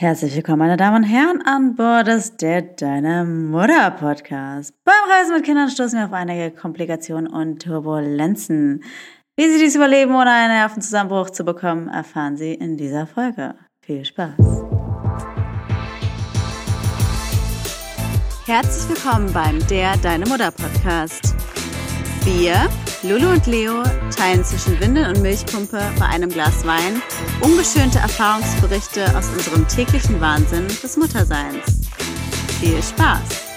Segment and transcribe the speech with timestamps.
[0.00, 4.72] Herzlich willkommen, meine Damen und Herren, an Bord des Der Deine Mutter Podcast.
[4.82, 8.82] Beim Reisen mit Kindern stoßen wir auf einige Komplikationen und Turbulenzen.
[9.36, 13.56] Wie Sie dies überleben, ohne einen Nervenzusammenbruch zu bekommen, erfahren Sie in dieser Folge.
[13.84, 14.64] Viel Spaß!
[18.46, 21.34] Herzlich willkommen beim Der Deine Mutter Podcast.
[22.24, 22.70] Wir,
[23.02, 23.82] Lulu und Leo,
[24.14, 27.00] teilen zwischen Windel und Milchpumpe bei einem Glas Wein
[27.40, 31.80] ungeschönte Erfahrungsberichte aus unserem täglichen Wahnsinn des Mutterseins.
[32.60, 33.49] Viel Spaß!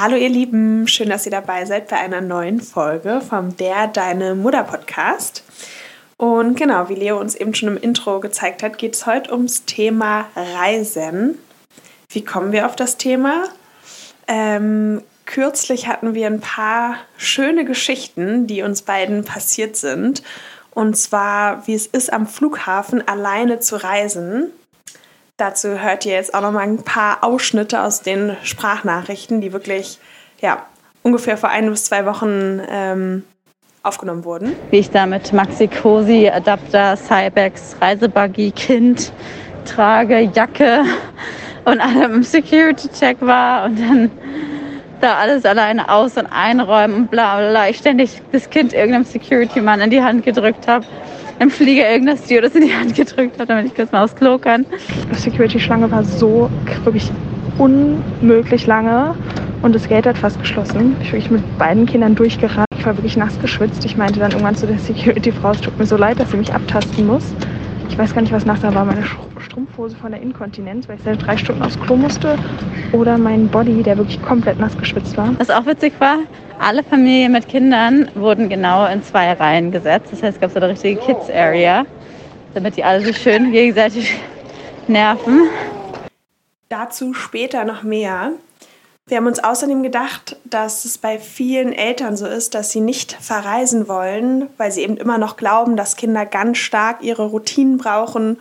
[0.00, 4.36] Hallo ihr Lieben, schön, dass ihr dabei seid bei einer neuen Folge vom Der Deine
[4.36, 5.42] Mutter Podcast.
[6.16, 9.64] Und genau, wie Leo uns eben schon im Intro gezeigt hat, geht es heute ums
[9.64, 11.36] Thema Reisen.
[12.10, 13.46] Wie kommen wir auf das Thema?
[14.28, 20.22] Ähm, kürzlich hatten wir ein paar schöne Geschichten, die uns beiden passiert sind.
[20.70, 24.52] Und zwar, wie es ist, am Flughafen alleine zu reisen.
[25.38, 29.98] Dazu hört ihr jetzt auch noch mal ein paar Ausschnitte aus den Sprachnachrichten, die wirklich
[30.40, 30.66] ja,
[31.04, 33.22] ungefähr vor ein bis zwei Wochen ähm,
[33.84, 34.56] aufgenommen wurden.
[34.72, 39.12] Wie ich da mit Maxi Cosi, Adapter, Cybex, Reisebuggy, Kind,
[39.64, 40.82] Trage, Jacke
[41.64, 44.10] und allem im Security-Check war und dann
[45.00, 47.68] da alles alleine aus- und einräumen und bla bla bla.
[47.68, 50.84] Ich ständig das Kind irgendeinem Security-Mann in die Hand gedrückt habe
[51.40, 54.38] im Flieger irgendein Stewardess in die Hand gedrückt hat, damit ich kurz mal aufs Klo
[54.38, 54.66] kann.
[55.10, 56.50] Die Security-Schlange war so
[56.84, 57.10] wirklich
[57.58, 59.14] unmöglich lange
[59.62, 60.96] und das Gate hat fast geschlossen.
[61.00, 62.66] Ich bin wirklich mit beiden Kindern durchgerannt.
[62.78, 63.84] Ich war wirklich nass geschwitzt.
[63.84, 66.52] Ich meinte dann irgendwann zu der Security-Frau, es tut mir so leid, dass sie mich
[66.52, 67.24] abtasten muss.
[67.88, 68.84] Ich weiß gar nicht, was nachher war.
[68.84, 69.04] Meine
[69.40, 72.38] Strumpfhose von der Inkontinenz, weil ich seit drei Stunden aufs Klo musste.
[72.92, 75.34] Oder mein Body, der wirklich komplett nass geschwitzt war.
[75.38, 76.18] Was auch witzig war,
[76.60, 80.12] alle Familien mit Kindern wurden genau in zwei Reihen gesetzt.
[80.12, 81.86] Das heißt, es gab so eine richtige Kids-Area,
[82.54, 84.14] damit die alle so schön gegenseitig
[84.88, 85.48] nerven.
[86.68, 88.32] Dazu später noch mehr.
[89.08, 93.12] Wir haben uns außerdem gedacht, dass es bei vielen Eltern so ist, dass sie nicht
[93.12, 98.38] verreisen wollen, weil sie eben immer noch glauben, dass Kinder ganz stark ihre Routinen brauchen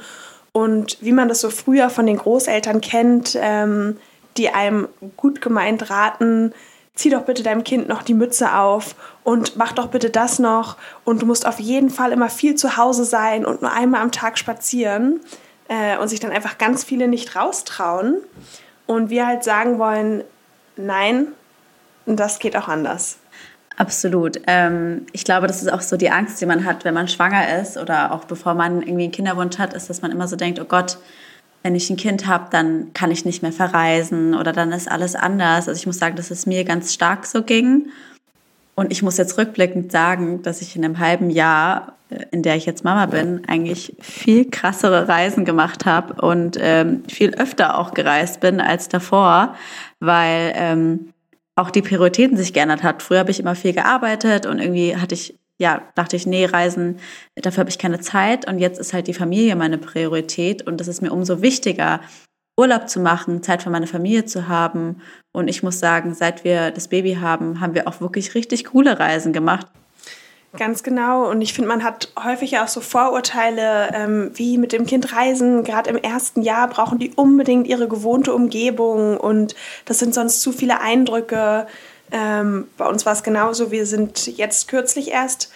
[0.51, 3.95] und wie man das so früher von den Großeltern kennt, ähm,
[4.35, 6.53] die einem gut gemeint raten,
[6.95, 10.75] zieh doch bitte deinem Kind noch die Mütze auf und mach doch bitte das noch
[11.05, 14.11] und du musst auf jeden Fall immer viel zu Hause sein und nur einmal am
[14.11, 15.21] Tag spazieren
[15.69, 18.17] äh, und sich dann einfach ganz viele nicht raustrauen.
[18.85, 20.23] Und wir halt sagen wollen,
[20.77, 21.27] nein,
[22.05, 23.17] das geht auch anders.
[23.77, 24.41] Absolut.
[24.47, 27.59] Ähm, ich glaube, das ist auch so die Angst, die man hat, wenn man schwanger
[27.59, 30.59] ist oder auch bevor man irgendwie einen Kinderwunsch hat, ist, dass man immer so denkt,
[30.59, 30.97] oh Gott,
[31.61, 35.15] wenn ich ein Kind habe, dann kann ich nicht mehr verreisen oder dann ist alles
[35.15, 35.67] anders.
[35.67, 37.89] Also ich muss sagen, dass es mir ganz stark so ging.
[38.73, 41.96] Und ich muss jetzt rückblickend sagen, dass ich in einem halben Jahr,
[42.31, 47.35] in der ich jetzt Mama bin, eigentlich viel krassere Reisen gemacht habe und ähm, viel
[47.35, 49.55] öfter auch gereist bin als davor,
[49.99, 51.13] weil ähm,
[51.55, 53.01] auch die Prioritäten sich geändert hat.
[53.01, 56.99] Früher habe ich immer viel gearbeitet und irgendwie hatte ich ja, dachte ich, nee, Reisen,
[57.35, 58.47] dafür habe ich keine Zeit.
[58.47, 60.67] Und jetzt ist halt die Familie meine Priorität.
[60.67, 61.99] Und das ist mir umso wichtiger,
[62.59, 65.01] Urlaub zu machen, Zeit für meine Familie zu haben.
[65.31, 68.99] Und ich muss sagen, seit wir das Baby haben, haben wir auch wirklich richtig coole
[68.99, 69.67] Reisen gemacht.
[70.57, 71.29] Ganz genau.
[71.29, 75.63] Und ich finde, man hat häufig auch so Vorurteile, ähm, wie mit dem Kind reisen.
[75.63, 80.51] Gerade im ersten Jahr brauchen die unbedingt ihre gewohnte Umgebung und das sind sonst zu
[80.51, 81.67] viele Eindrücke.
[82.11, 83.69] Ähm, bei uns war es genauso.
[83.69, 85.51] Wir sind jetzt kürzlich erst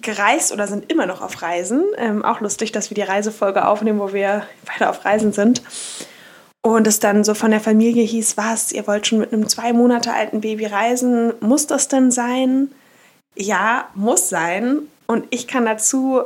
[0.00, 1.84] gereist oder sind immer noch auf Reisen.
[1.98, 5.62] Ähm, auch lustig, dass wir die Reisefolge aufnehmen, wo wir beide auf Reisen sind.
[6.62, 9.72] Und es dann so von der Familie hieß, was, ihr wollt schon mit einem zwei
[9.72, 11.34] Monate alten Baby reisen?
[11.40, 12.70] Muss das denn sein?
[13.38, 14.80] Ja, muss sein.
[15.06, 16.22] Und ich kann dazu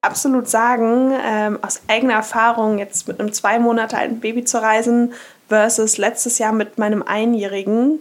[0.00, 5.12] absolut sagen, ähm, aus eigener Erfahrung, jetzt mit einem zwei Monate alten Baby zu reisen
[5.48, 7.98] versus letztes Jahr mit meinem Einjährigen,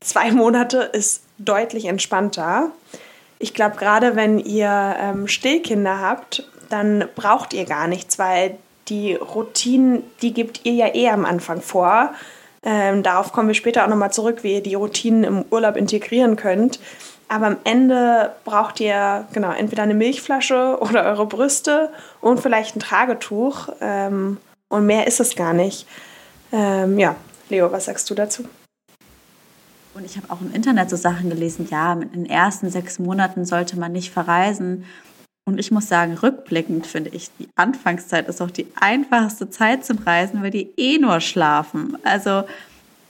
[0.00, 2.70] zwei Monate ist deutlich entspannter.
[3.38, 8.56] Ich glaube, gerade wenn ihr ähm, Stillkinder habt, dann braucht ihr gar nichts, weil
[8.88, 12.14] die Routinen, die gebt ihr ja eher am Anfang vor.
[12.62, 16.36] Ähm, darauf kommen wir später auch nochmal zurück, wie ihr die Routinen im Urlaub integrieren
[16.36, 16.78] könnt.
[17.34, 21.90] Aber am Ende braucht ihr genau entweder eine Milchflasche oder eure Brüste
[22.20, 23.70] und vielleicht ein Tragetuch.
[23.80, 24.38] Ähm,
[24.68, 25.84] und mehr ist es gar nicht.
[26.52, 27.16] Ähm, ja,
[27.48, 28.44] Leo, was sagst du dazu?
[29.94, 33.44] Und ich habe auch im Internet so Sachen gelesen, ja, in den ersten sechs Monaten
[33.44, 34.84] sollte man nicht verreisen.
[35.44, 39.98] Und ich muss sagen, rückblickend finde ich, die Anfangszeit ist auch die einfachste Zeit zum
[39.98, 41.98] Reisen, weil die eh nur schlafen.
[42.04, 42.44] Also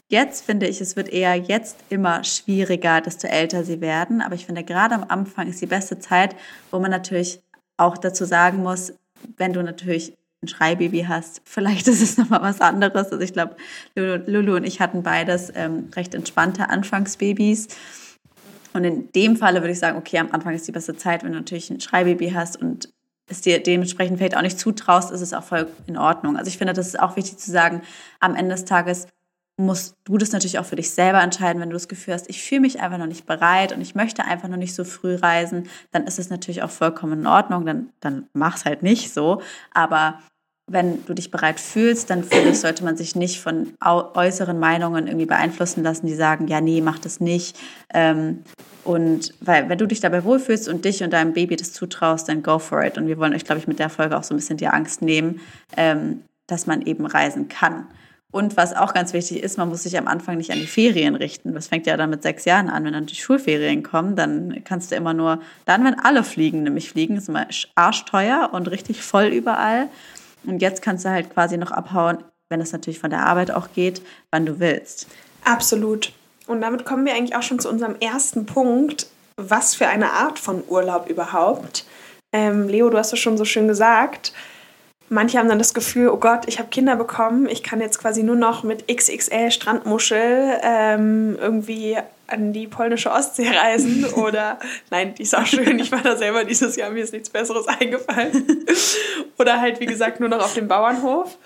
[0.09, 4.21] jetzt finde ich, es wird eher jetzt immer schwieriger, desto älter sie werden.
[4.21, 6.37] Aber ich finde, gerade am Anfang ist die beste Zeit,
[6.71, 7.41] wo man natürlich
[7.77, 8.93] auch dazu sagen muss,
[9.37, 13.11] wenn du natürlich ein Schreibaby hast, vielleicht ist es nochmal was anderes.
[13.11, 13.57] Also ich glaube,
[13.95, 17.69] Lulu, und ich hatten beides ähm, recht entspannte Anfangsbabys.
[18.73, 21.33] Und in dem Falle würde ich sagen, okay, am Anfang ist die beste Zeit, wenn
[21.33, 22.93] du natürlich ein Schreibaby hast und
[23.27, 26.37] es dir dementsprechend vielleicht auch nicht zutraust, ist es auch voll in Ordnung.
[26.37, 27.83] Also ich finde, das ist auch wichtig zu sagen,
[28.21, 29.07] am Ende des Tages
[29.57, 32.43] musst du das natürlich auch für dich selber entscheiden, wenn du das Gefühl hast, ich
[32.43, 35.69] fühle mich einfach noch nicht bereit und ich möchte einfach noch nicht so früh reisen,
[35.93, 39.43] dann ist es natürlich auch vollkommen in Ordnung, dann, dann mach's halt nicht so.
[39.73, 40.19] Aber
[40.67, 45.07] wenn du dich bereit fühlst, dann finde ich, sollte man sich nicht von äußeren Meinungen
[45.07, 47.57] irgendwie beeinflussen lassen, die sagen, ja, nee, mach das nicht.
[47.93, 48.43] Ähm,
[48.83, 52.43] und weil, wenn du dich dabei wohlfühlst und dich und deinem Baby das zutraust, dann
[52.43, 52.99] go for it.
[52.99, 55.03] Und wir wollen euch, glaube ich, mit der Folge auch so ein bisschen die Angst
[55.03, 55.41] nehmen,
[55.77, 57.87] ähm, dass man eben reisen kann.
[58.35, 61.15] Und was auch ganz wichtig ist, man muss sich am Anfang nicht an die Ferien
[61.15, 61.55] richten.
[61.55, 62.85] Das fängt ja dann mit sechs Jahren an.
[62.85, 66.91] Wenn dann die Schulferien kommen, dann kannst du immer nur, dann, wenn alle fliegen, nämlich
[66.91, 67.47] fliegen, ist immer
[67.77, 69.89] arschteuer und richtig voll überall.
[70.43, 73.69] Und jetzt kannst du halt quasi noch abhauen, wenn es natürlich von der Arbeit auch
[73.73, 74.03] geht,
[74.33, 75.07] wann du willst.
[75.45, 76.13] Absolut.
[76.49, 79.07] Und damit kommen wir eigentlich auch schon zu unserem ersten Punkt.
[79.37, 81.85] Was für eine Art von Urlaub überhaupt?
[82.33, 84.33] Ähm, Leo, du hast es schon so schön gesagt.
[85.11, 88.23] Manche haben dann das Gefühl, oh Gott, ich habe Kinder bekommen, ich kann jetzt quasi
[88.23, 94.59] nur noch mit XXL Strandmuschel ähm, irgendwie an die polnische Ostsee reisen oder
[94.91, 97.67] nein, die ist auch schön, ich war da selber dieses Jahr, mir ist nichts Besseres
[97.81, 98.65] eingefallen.
[99.39, 101.37] oder halt, wie gesagt, nur noch auf dem Bauernhof.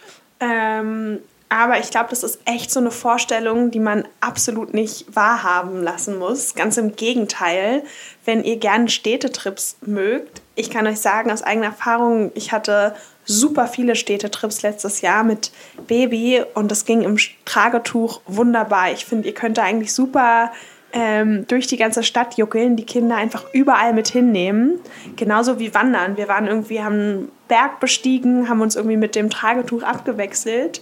[0.40, 1.18] Ähm,
[1.50, 6.18] aber ich glaube, das ist echt so eine Vorstellung, die man absolut nicht wahrhaben lassen
[6.18, 6.54] muss.
[6.54, 7.82] Ganz im Gegenteil,
[8.26, 10.42] wenn ihr gerne Städtetrips mögt.
[10.56, 12.94] Ich kann euch sagen aus eigener Erfahrung, ich hatte
[13.28, 15.52] super viele Städtetrips letztes Jahr mit
[15.86, 18.90] Baby und das ging im Tragetuch wunderbar.
[18.90, 20.50] Ich finde, ihr könnt da eigentlich super
[20.92, 24.80] ähm, durch die ganze Stadt juckeln, die Kinder einfach überall mit hinnehmen.
[25.16, 26.16] Genauso wie wandern.
[26.16, 30.80] Wir waren irgendwie, haben einen Berg bestiegen, haben uns irgendwie mit dem Tragetuch abgewechselt.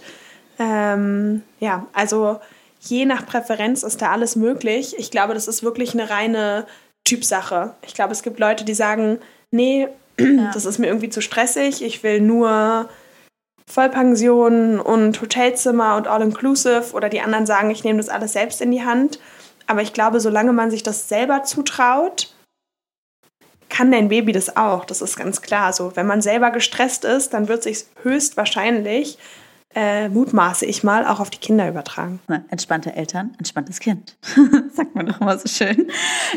[0.57, 2.39] Ähm, ja, also
[2.79, 4.95] je nach Präferenz ist da alles möglich.
[4.97, 6.65] Ich glaube, das ist wirklich eine reine
[7.03, 7.75] Typsache.
[7.85, 9.19] Ich glaube, es gibt Leute, die sagen,
[9.51, 10.51] nee, ja.
[10.53, 12.89] das ist mir irgendwie zu stressig, ich will nur
[13.69, 18.71] Vollpension und Hotelzimmer und All-Inclusive oder die anderen sagen, ich nehme das alles selbst in
[18.71, 19.19] die Hand.
[19.67, 22.33] Aber ich glaube, solange man sich das selber zutraut,
[23.69, 24.85] kann dein Baby das auch.
[24.85, 25.95] Das ist ganz klar so.
[25.95, 29.17] Wenn man selber gestresst ist, dann wird sich höchstwahrscheinlich
[29.79, 32.19] äh, mutmaße ich mal, auch auf die Kinder übertragen.
[32.49, 34.17] Entspannte Eltern, entspanntes Kind.
[34.73, 35.91] Sagt man doch immer so schön.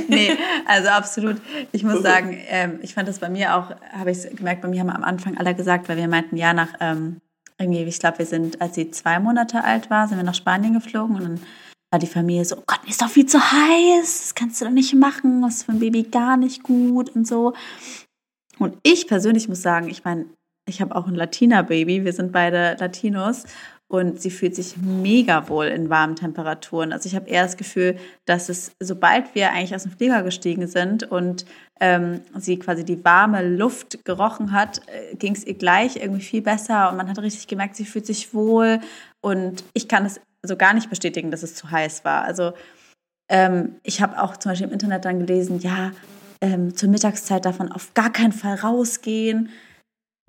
[0.09, 1.41] nee, also absolut.
[1.73, 4.81] Ich muss sagen, ähm, ich fand das bei mir auch, habe ich gemerkt, bei mir
[4.81, 7.23] haben am Anfang alle gesagt, weil wir meinten, ja, nach ähm,
[7.59, 10.75] irgendwie, ich glaube, wir sind, als sie zwei Monate alt war, sind wir nach Spanien
[10.75, 11.41] geflogen und dann
[11.91, 14.67] war die Familie so, oh Gott, mir ist doch viel zu heiß, das kannst du
[14.67, 17.55] doch nicht machen, das ist für ein Baby gar nicht gut und so.
[18.59, 20.27] Und ich persönlich muss sagen, ich meine,
[20.71, 23.45] ich habe auch ein Latina-Baby, wir sind beide Latinos
[23.89, 26.93] und sie fühlt sich mega wohl in warmen Temperaturen.
[26.93, 30.69] Also ich habe eher das Gefühl, dass es, sobald wir eigentlich aus dem Flieger gestiegen
[30.69, 31.45] sind und
[31.81, 36.41] ähm, sie quasi die warme Luft gerochen hat, äh, ging es ihr gleich irgendwie viel
[36.41, 38.79] besser und man hat richtig gemerkt, sie fühlt sich wohl
[39.21, 42.23] und ich kann es so gar nicht bestätigen, dass es zu heiß war.
[42.23, 42.53] Also
[43.29, 45.91] ähm, ich habe auch zum Beispiel im Internet dann gelesen, ja,
[46.41, 49.51] ähm, zur Mittagszeit davon auf gar keinen Fall rausgehen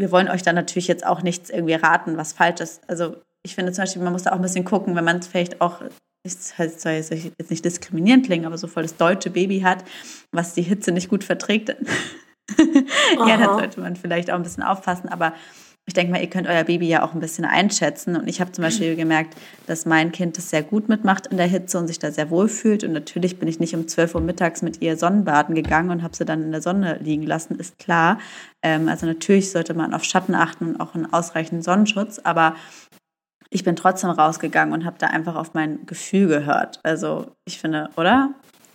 [0.02, 2.82] wir wollen euch dann natürlich jetzt auch nichts irgendwie raten, was falsch ist.
[2.90, 5.62] Also ich finde zum Beispiel, man muss da auch ein bisschen gucken, wenn man vielleicht
[5.62, 5.82] auch,
[6.24, 9.84] das soll jetzt nicht diskriminierend klingen, aber so voll das deutsche Baby hat,
[10.32, 11.70] was die Hitze nicht gut verträgt,
[13.28, 15.08] ja, dann sollte man vielleicht auch ein bisschen aufpassen.
[15.10, 15.34] Aber
[15.88, 18.16] ich denke mal, ihr könnt euer Baby ja auch ein bisschen einschätzen.
[18.16, 19.36] Und ich habe zum Beispiel gemerkt,
[19.66, 22.48] dass mein Kind das sehr gut mitmacht in der Hitze und sich da sehr wohl
[22.48, 22.84] fühlt.
[22.84, 26.16] Und natürlich bin ich nicht um 12 Uhr mittags mit ihr Sonnenbaden gegangen und habe
[26.16, 28.20] sie dann in der Sonne liegen lassen, ist klar.
[28.62, 32.20] Ähm, also natürlich sollte man auf Schatten achten und auch einen ausreichenden Sonnenschutz.
[32.20, 32.56] Aber
[33.50, 36.80] ich bin trotzdem rausgegangen und habe da einfach auf mein Gefühl gehört.
[36.84, 38.30] Also ich finde, oder?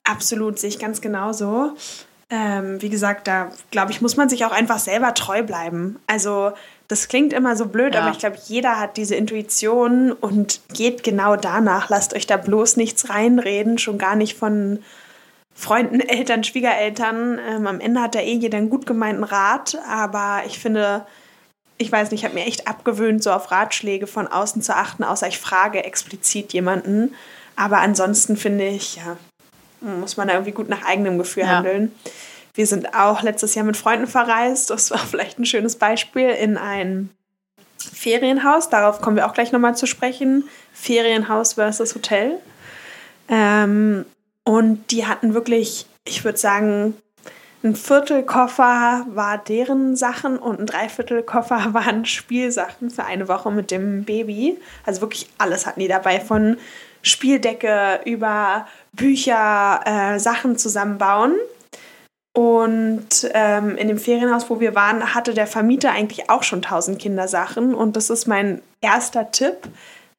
[0.05, 1.73] Absolut, sehe ich ganz genauso.
[2.29, 5.99] Ähm, wie gesagt, da glaube ich, muss man sich auch einfach selber treu bleiben.
[6.09, 6.53] Also
[6.89, 8.03] das klingt immer so blöd, ja.
[8.03, 11.89] aber ich glaube, jeder hat diese Intuition und geht genau danach.
[11.89, 14.81] Lasst euch da bloß nichts reinreden, schon gar nicht von
[15.55, 17.41] Freunden, Eltern, Schwiegereltern.
[17.49, 21.07] Ähm, am Ende hat da eh jeder einen gut gemeinten Rat, aber ich finde,
[21.79, 25.03] ich weiß nicht, ich habe mir echt abgewöhnt, so auf Ratschläge von außen zu achten,
[25.03, 27.15] außer ich frage explizit jemanden.
[27.57, 29.17] Aber ansonsten finde ich, ja,
[29.81, 31.57] muss man da irgendwie gut nach eigenem Gefühl ja.
[31.57, 31.93] handeln.
[32.57, 34.71] Wir sind auch letztes Jahr mit Freunden verreist.
[34.71, 37.11] Das war vielleicht ein schönes Beispiel in ein
[37.79, 38.71] Ferienhaus.
[38.71, 40.49] Darauf kommen wir auch gleich nochmal zu sprechen.
[40.73, 42.39] Ferienhaus versus Hotel.
[43.29, 44.05] Ähm,
[44.45, 46.95] und die hatten wirklich, ich würde sagen,
[47.63, 54.05] ein Viertelkoffer war deren Sachen und ein Dreiviertelkoffer waren Spielsachen für eine Woche mit dem
[54.05, 54.59] Baby.
[54.85, 56.57] Also wirklich alles hatten die dabei, von
[57.03, 61.35] Spieldecke über Bücher, äh, Sachen zusammenbauen.
[62.37, 66.99] Und ähm, in dem Ferienhaus, wo wir waren, hatte der Vermieter eigentlich auch schon tausend
[66.99, 67.75] Kindersachen.
[67.75, 69.57] Und das ist mein erster Tipp.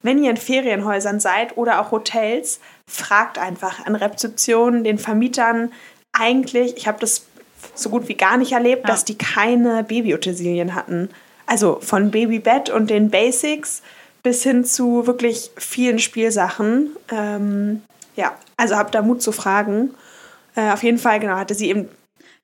[0.01, 5.71] Wenn ihr in Ferienhäusern seid oder auch Hotels, fragt einfach an Rezeptionen, den Vermietern.
[6.12, 7.27] Eigentlich, ich habe das
[7.75, 8.88] so gut wie gar nicht erlebt, ja.
[8.88, 11.09] dass die keine Babyutensilien hatten.
[11.45, 13.83] Also von Babybett und den Basics
[14.24, 16.95] bis hin zu wirklich vielen Spielsachen.
[17.12, 17.83] Ähm,
[18.15, 19.93] ja, also habt da Mut zu fragen.
[20.55, 21.89] Äh, auf jeden Fall, genau, hatte sie eben.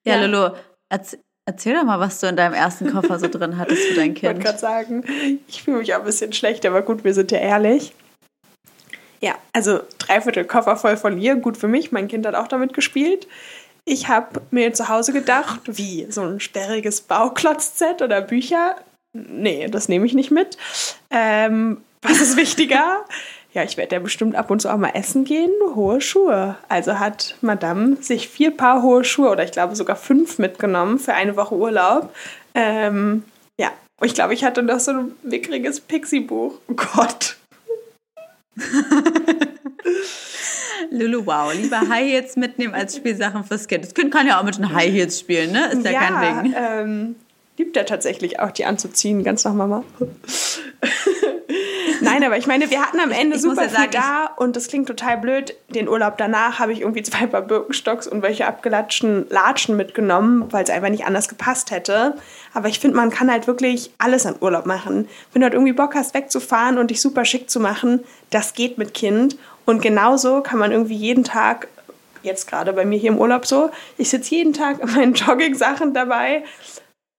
[0.05, 0.25] Ja, ja.
[0.25, 0.55] Lolo,
[0.89, 4.13] erzähl, erzähl doch mal, was du in deinem ersten Koffer so drin hattest für dein
[4.13, 4.23] Kind.
[4.23, 5.03] Ich wollte gerade sagen,
[5.47, 7.93] ich fühle mich auch ein bisschen schlecht, aber gut, wir sind ja ehrlich.
[9.21, 11.91] Ja, also dreiviertel Koffer voll von ihr, gut für mich.
[11.91, 13.27] Mein Kind hat auch damit gespielt.
[13.85, 18.75] Ich habe mir zu Hause gedacht, wie so ein sperriges Bauklotz-Set oder Bücher.
[19.13, 20.57] Nee, das nehme ich nicht mit.
[21.09, 23.05] Ähm, was ist wichtiger?
[23.53, 26.57] ja, ich werde ja bestimmt ab und zu auch mal essen gehen, hohe Schuhe.
[26.69, 31.13] Also hat Madame sich vier Paar hohe Schuhe oder ich glaube sogar fünf mitgenommen für
[31.13, 32.13] eine Woche Urlaub.
[32.55, 33.23] Ähm,
[33.59, 36.55] ja, und ich glaube, ich hatte noch so ein mickriges Pixie-Buch.
[36.67, 37.37] Oh Gott.
[40.89, 43.83] Lulu, wow, lieber High Heels mitnehmen als Spielsachen fürs Kind.
[43.83, 45.71] Das Kind kann ja auch mit den High Heels spielen, ne?
[45.71, 46.55] Ist ja, ja kein Ding.
[46.57, 47.15] Ähm,
[47.57, 49.83] liebt er tatsächlich auch, die anzuziehen, ganz nach Mama.
[52.01, 54.67] Nein, aber ich meine, wir hatten am Ende ich super ja viel da und das
[54.67, 55.55] klingt total blöd.
[55.69, 60.63] Den Urlaub danach habe ich irgendwie zwei Paar Birkenstocks und welche abgelatschten Latschen mitgenommen, weil
[60.63, 62.15] es einfach nicht anders gepasst hätte.
[62.53, 65.07] Aber ich finde, man kann halt wirklich alles an Urlaub machen.
[65.31, 68.77] Wenn du halt irgendwie Bock hast, wegzufahren und dich super schick zu machen, das geht
[68.77, 69.37] mit Kind.
[69.65, 71.67] Und genauso kann man irgendwie jeden Tag,
[72.21, 75.93] jetzt gerade bei mir hier im Urlaub so, ich sitze jeden Tag in meinen Jogging-Sachen
[75.93, 76.43] dabei,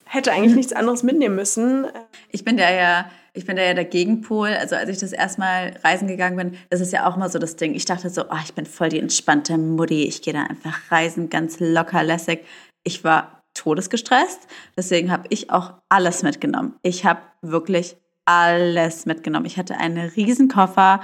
[0.04, 1.87] hätte eigentlich nichts anderes mitnehmen müssen.
[2.31, 4.48] Ich bin da ja, ich bin da ja der Gegenpol.
[4.48, 7.56] Also als ich das erstmal reisen gegangen bin, das ist ja auch mal so das
[7.56, 7.74] Ding.
[7.74, 10.04] Ich dachte so, oh, ich bin voll die entspannte Mutti.
[10.04, 12.44] Ich gehe da einfach reisen, ganz locker, lässig.
[12.84, 14.46] Ich war todesgestresst.
[14.76, 16.76] Deswegen habe ich auch alles mitgenommen.
[16.82, 19.46] Ich habe wirklich alles mitgenommen.
[19.46, 21.00] Ich hatte einen riesen Koffer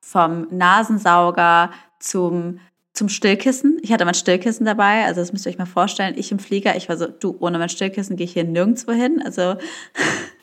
[0.00, 1.70] vom Nasensauger
[2.00, 2.60] zum
[2.98, 3.78] zum Stillkissen.
[3.82, 6.14] Ich hatte mein Stillkissen dabei, also das müsst ihr euch mal vorstellen.
[6.18, 9.22] Ich im Flieger, ich war so, du, ohne mein Stillkissen gehe ich hier nirgendwo hin.
[9.24, 9.54] Also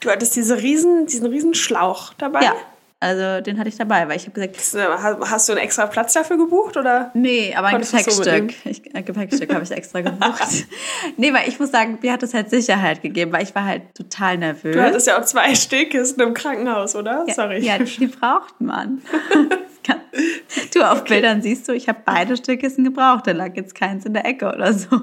[0.05, 2.41] du hattest diese riesen, diesen riesen Schlauch dabei?
[2.43, 2.55] Ja,
[3.01, 4.55] also den hatte ich dabei, weil ich habe gesagt.
[4.73, 4.87] Äh,
[5.25, 7.11] hast du einen extra Platz dafür gebucht oder?
[7.13, 8.53] Nee, aber ein Gepäckstück.
[8.63, 10.65] So ich, ein Gepäckstück habe ich extra gebucht.
[11.17, 13.93] nee, weil ich muss sagen, mir hat es halt Sicherheit gegeben, weil ich war halt
[13.95, 14.75] total nervös.
[14.75, 17.25] Du hattest ja auch zwei Stillkisten im Krankenhaus, oder?
[17.27, 17.59] Ja, Sorry.
[17.59, 19.01] Ja, die braucht man.
[20.73, 21.15] du, auf okay.
[21.15, 23.27] Bildern siehst du, ich habe beide Stillkissen gebraucht.
[23.27, 25.01] Da lag jetzt keins in der Ecke oder so.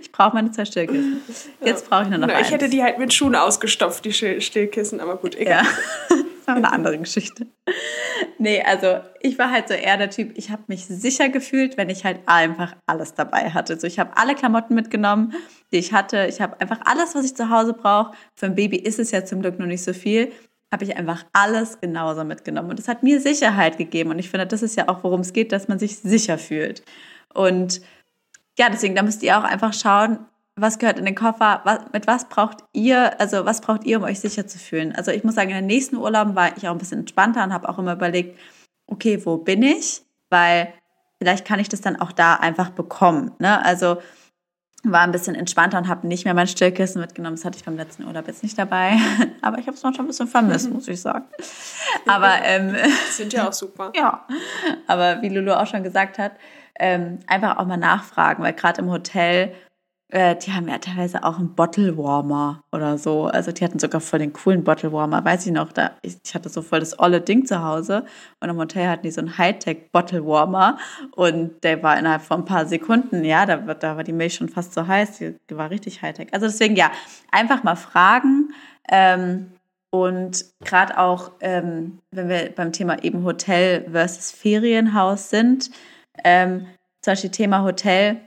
[0.00, 1.20] Ich brauche meine zwei Stillkissen.
[1.62, 2.46] Jetzt brauche ich nur noch Na, eins.
[2.46, 5.64] Ich hätte die halt mit Schuhen ausgestopft, die Stillkissen, aber gut, egal.
[5.64, 6.16] Ja.
[6.44, 7.46] Das war eine andere Geschichte.
[8.38, 11.88] Nee, also ich war halt so eher der Typ, ich habe mich sicher gefühlt, wenn
[11.88, 13.80] ich halt einfach alles dabei hatte.
[13.80, 15.32] So, ich habe alle Klamotten mitgenommen,
[15.72, 16.26] die ich hatte.
[16.26, 18.14] Ich habe einfach alles, was ich zu Hause brauche.
[18.34, 20.32] Für ein Baby ist es ja zum Glück noch nicht so viel.
[20.70, 22.68] Habe ich einfach alles genauso mitgenommen.
[22.68, 24.10] Und das hat mir Sicherheit gegeben.
[24.10, 26.82] Und ich finde, das ist ja auch, worum es geht, dass man sich sicher fühlt.
[27.32, 27.80] Und
[28.58, 30.18] ja, deswegen, da müsst ihr auch einfach schauen,
[30.56, 34.04] was gehört in den Koffer, was, mit was braucht ihr, also was braucht ihr, um
[34.04, 34.94] euch sicher zu fühlen?
[34.94, 37.52] Also ich muss sagen, in den nächsten Urlauben war ich auch ein bisschen entspannter und
[37.52, 38.38] habe auch immer überlegt,
[38.86, 40.02] okay, wo bin ich?
[40.30, 40.72] Weil
[41.18, 43.32] vielleicht kann ich das dann auch da einfach bekommen.
[43.38, 43.64] Ne?
[43.64, 43.98] Also
[44.84, 47.36] war ein bisschen entspannter und habe nicht mehr mein Stillkissen mitgenommen.
[47.36, 48.98] Das hatte ich beim letzten Urlaub jetzt nicht dabei.
[49.40, 51.24] Aber ich habe es noch schon ein bisschen vermisst, muss ich sagen.
[52.06, 52.76] Aber ähm,
[53.10, 53.92] sind ja auch super.
[53.96, 54.26] ja.
[54.86, 56.32] Aber wie Lulu auch schon gesagt hat,
[56.78, 59.54] ähm, einfach auch mal nachfragen, weil gerade im Hotel
[60.14, 63.24] äh, die haben ja teilweise auch einen Bottle Warmer oder so.
[63.24, 65.24] Also die hatten sogar voll den coolen Bottle Warmer.
[65.24, 68.06] Weiß ich noch, da, ich, ich hatte so voll das olle Ding zu Hause
[68.38, 70.78] und im Hotel hatten die so einen Hightech Bottle Warmer
[71.16, 74.48] und der war innerhalb von ein paar Sekunden, ja, da, da war die Milch schon
[74.48, 76.32] fast so heiß, die, die war richtig Hightech.
[76.32, 76.92] Also deswegen ja,
[77.32, 78.54] einfach mal fragen.
[78.88, 79.50] Ähm,
[79.90, 85.72] und gerade auch, ähm, wenn wir beim Thema eben Hotel versus Ferienhaus sind,
[86.22, 86.66] ähm,
[87.00, 88.20] zum Beispiel Thema Hotel,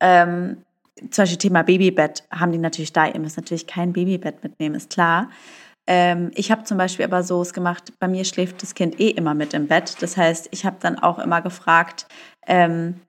[0.00, 0.63] ähm,
[0.98, 3.06] zum Beispiel Thema Babybett haben die natürlich da.
[3.06, 5.30] Ihr müsst natürlich kein Babybett mitnehmen, ist klar.
[5.86, 9.10] Ähm, ich habe zum Beispiel aber so es gemacht, bei mir schläft das Kind eh
[9.10, 9.96] immer mit im Bett.
[10.00, 12.06] Das heißt, ich habe dann auch immer gefragt,
[12.46, 13.00] ähm,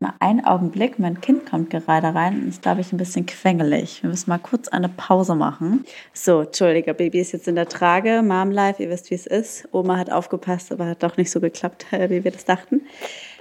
[0.00, 0.98] mal einen Augenblick.
[0.98, 4.02] Mein Kind kommt gerade rein und ist, glaube ich, ein bisschen quengelig.
[4.02, 5.84] Wir müssen mal kurz eine Pause machen.
[6.12, 8.22] So, Entschuldige, Baby ist jetzt in der Trage.
[8.22, 9.68] Mom Life, ihr wisst, wie es ist.
[9.72, 12.82] Oma hat aufgepasst, aber hat doch nicht so geklappt, wie wir das dachten.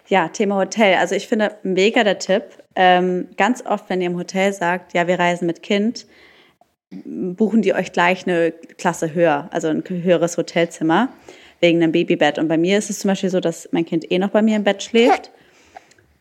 [0.10, 0.96] Ja, Thema Hotel.
[0.96, 2.44] Also ich finde mega der Tipp.
[2.76, 6.08] Ähm, ganz oft, wenn ihr im Hotel sagt, ja, wir reisen mit Kind,
[6.92, 11.10] buchen die euch gleich eine Klasse höher, also ein höheres Hotelzimmer
[11.60, 12.40] wegen einem Babybett.
[12.40, 14.56] Und bei mir ist es zum Beispiel so, dass mein Kind eh noch bei mir
[14.56, 15.32] im Bett schläft.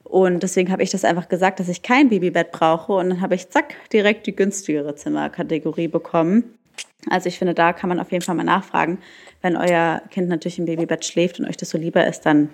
[0.02, 2.92] Und deswegen habe ich das einfach gesagt, dass ich kein Babybett brauche.
[2.94, 6.58] Und dann habe ich zack direkt die günstigere Zimmerkategorie bekommen.
[7.08, 8.98] Also ich finde, da kann man auf jeden Fall mal nachfragen.
[9.42, 12.50] Wenn euer Kind natürlich im Babybett schläft und euch das so lieber ist, dann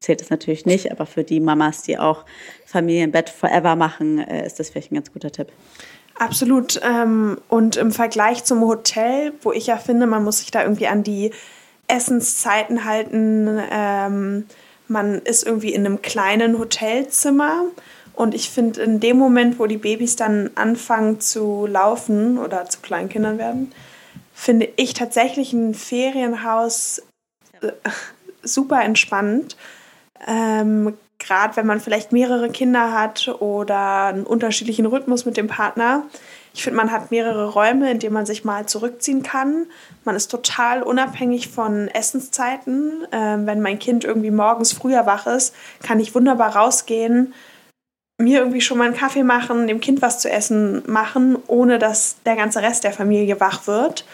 [0.00, 0.90] zählt es natürlich nicht.
[0.90, 2.24] Aber für die Mamas, die auch
[2.66, 5.48] Familienbett forever machen, äh, ist das vielleicht ein ganz guter Tipp.
[6.18, 6.80] Absolut.
[6.82, 10.88] Ähm, und im Vergleich zum Hotel, wo ich ja finde, man muss sich da irgendwie
[10.88, 11.30] an die
[11.86, 13.60] Essenszeiten halten.
[13.70, 14.46] Ähm,
[14.88, 17.64] man ist irgendwie in einem kleinen Hotelzimmer.
[18.14, 22.80] Und ich finde, in dem Moment, wo die Babys dann anfangen zu laufen oder zu
[22.80, 23.72] Kleinkindern werden,
[24.34, 27.02] finde ich tatsächlich ein Ferienhaus
[27.60, 27.70] äh,
[28.42, 29.56] super entspannt.
[30.26, 36.04] Ähm, Gerade wenn man vielleicht mehrere Kinder hat oder einen unterschiedlichen Rhythmus mit dem Partner.
[36.54, 39.66] Ich finde, man hat mehrere Räume, in denen man sich mal zurückziehen kann.
[40.04, 43.06] Man ist total unabhängig von Essenszeiten.
[43.10, 47.34] Ähm, wenn mein Kind irgendwie morgens früher wach ist, kann ich wunderbar rausgehen,
[48.20, 52.16] mir irgendwie schon mal einen Kaffee machen, dem Kind was zu essen machen, ohne dass
[52.26, 54.04] der ganze Rest der Familie wach wird.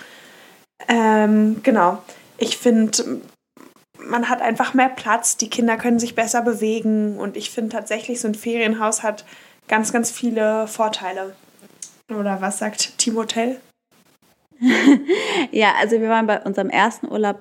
[0.88, 2.02] Ähm, genau.
[2.38, 3.20] Ich finde,
[4.06, 8.20] man hat einfach mehr Platz, die Kinder können sich besser bewegen und ich finde tatsächlich,
[8.20, 9.25] so ein Ferienhaus hat
[9.68, 11.34] ganz, ganz viele Vorteile.
[12.11, 13.61] Oder was sagt Timotel?
[15.50, 17.38] ja, also wir waren bei unserem ersten Urlaub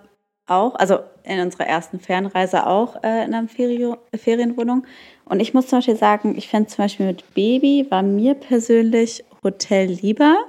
[0.48, 4.86] auch, also in unserer ersten Fernreise auch äh, in einer Ferienwohnung.
[5.26, 9.24] Und ich muss zum Beispiel sagen, ich fände zum Beispiel mit Baby war mir persönlich
[9.44, 10.46] Hotel lieber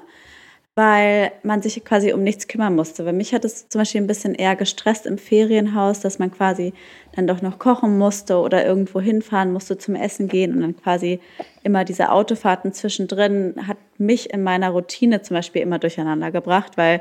[0.77, 3.07] weil man sich quasi um nichts kümmern musste.
[3.07, 6.73] Weil mich hat es zum Beispiel ein bisschen eher gestresst im Ferienhaus, dass man quasi
[7.15, 11.21] dann doch noch kochen musste oder irgendwo hinfahren musste zum Essen gehen und dann quasi
[11.63, 17.01] immer diese Autofahrten zwischendrin hat mich in meiner Routine zum Beispiel immer durcheinander gebracht, weil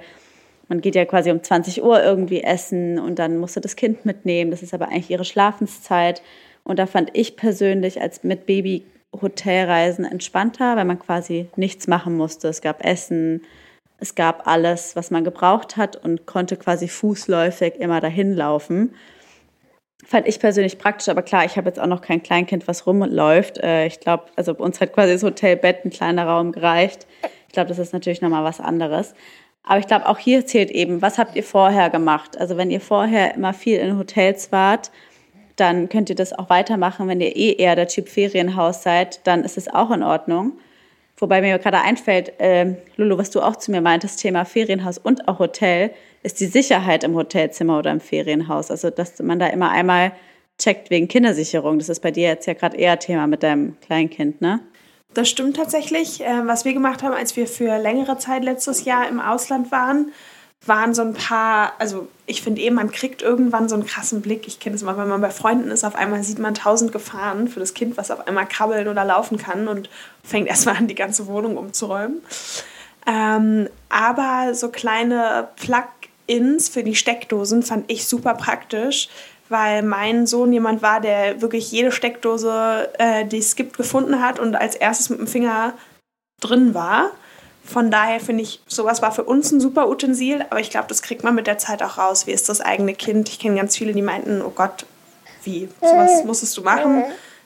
[0.69, 4.51] man geht ja quasi um 20 Uhr irgendwie essen und dann musste das Kind mitnehmen.
[4.51, 6.21] Das ist aber eigentlich ihre Schlafenszeit.
[6.63, 8.85] Und da fand ich persönlich als mit Baby
[9.21, 12.47] Hotelreisen entspannter, weil man quasi nichts machen musste.
[12.47, 13.41] Es gab Essen,
[14.03, 18.93] es gab alles, was man gebraucht hat und konnte quasi fußläufig immer dahin laufen.
[20.05, 23.59] Fand ich persönlich praktisch, aber klar, ich habe jetzt auch noch kein Kleinkind, was rumläuft.
[23.59, 27.07] Äh, ich glaube, also bei uns hat quasi das Hotelbett ein kleiner Raum gereicht.
[27.47, 29.13] Ich glaube, das ist natürlich nochmal was anderes.
[29.63, 32.37] Aber ich glaube, auch hier zählt eben, was habt ihr vorher gemacht?
[32.37, 34.91] Also wenn ihr vorher immer viel in Hotels wart,
[35.55, 37.07] dann könnt ihr das auch weitermachen.
[37.07, 40.57] Wenn ihr eh eher der Typ Ferienhaus seid, dann ist es auch in Ordnung.
[41.23, 45.29] Wobei mir gerade einfällt, äh, Lulu, was du auch zu mir meintest, Thema Ferienhaus und
[45.29, 48.69] auch Hotel, ist die Sicherheit im Hotelzimmer oder im Ferienhaus.
[48.69, 50.11] Also, dass man da immer einmal
[50.57, 51.79] checkt wegen Kindersicherung.
[51.79, 54.59] Das ist bei dir jetzt ja gerade eher Thema mit deinem Kleinkind, ne?
[55.13, 56.19] Das stimmt tatsächlich.
[56.19, 60.11] Äh, was wir gemacht haben, als wir für längere Zeit letztes Jahr im Ausland waren,
[60.65, 64.47] waren so ein paar, also ich finde eben, man kriegt irgendwann so einen krassen Blick.
[64.47, 67.49] Ich kenne es mal, wenn man bei Freunden ist, auf einmal sieht man tausend Gefahren
[67.49, 69.89] für das Kind, was auf einmal krabbeln oder laufen kann und
[70.23, 72.21] fängt erstmal an, die ganze Wohnung umzuräumen.
[73.05, 79.09] Ähm, aber so kleine Plug-ins für die Steckdosen fand ich super praktisch,
[79.49, 84.39] weil mein Sohn jemand war, der wirklich jede Steckdose, äh, die es gibt, gefunden hat
[84.39, 85.73] und als erstes mit dem Finger
[86.39, 87.11] drin war.
[87.65, 91.01] Von daher finde ich, sowas war für uns ein super Utensil, aber ich glaube, das
[91.01, 92.27] kriegt man mit der Zeit auch raus.
[92.27, 93.29] Wie ist das eigene Kind?
[93.29, 94.85] Ich kenne ganz viele, die meinten, oh Gott,
[95.43, 97.05] wie, sowas musstest du machen.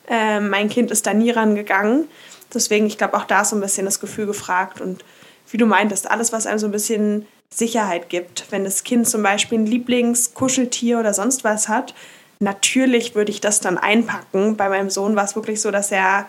[0.09, 2.07] Äh, mein Kind ist da nie rangegangen.
[2.53, 4.81] Deswegen, ich glaube, auch da ist so ein bisschen das Gefühl gefragt.
[4.81, 5.03] Und
[5.49, 8.45] wie du meintest, alles, was einem so ein bisschen Sicherheit gibt.
[8.49, 11.93] Wenn das Kind zum Beispiel ein Lieblingskuscheltier oder sonst was hat,
[12.39, 14.57] natürlich würde ich das dann einpacken.
[14.57, 16.25] Bei meinem Sohn war es wirklich so, dass er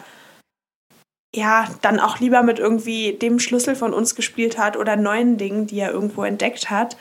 [1.39, 5.67] ja, dann auch lieber mit irgendwie dem Schlüssel von uns gespielt hat oder neuen Dingen,
[5.67, 6.97] die er irgendwo entdeckt hat,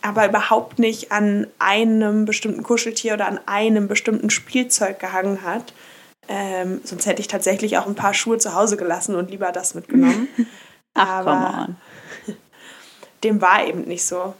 [0.00, 5.74] aber überhaupt nicht an einem bestimmten Kuscheltier oder an einem bestimmten Spielzeug gehangen hat.
[6.28, 9.74] Ähm, sonst hätte ich tatsächlich auch ein paar Schuhe zu Hause gelassen und lieber das
[9.74, 10.28] mitgenommen.
[10.94, 11.68] Ach, aber
[13.24, 14.34] dem war eben nicht so.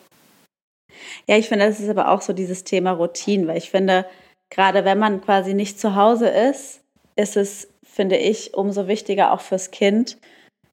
[1.26, 4.06] Ja, ich finde, das ist aber auch so dieses Thema Routine, weil ich finde,
[4.50, 6.80] gerade wenn man quasi nicht zu Hause ist,
[7.16, 10.16] ist es finde ich, umso wichtiger auch fürs Kind.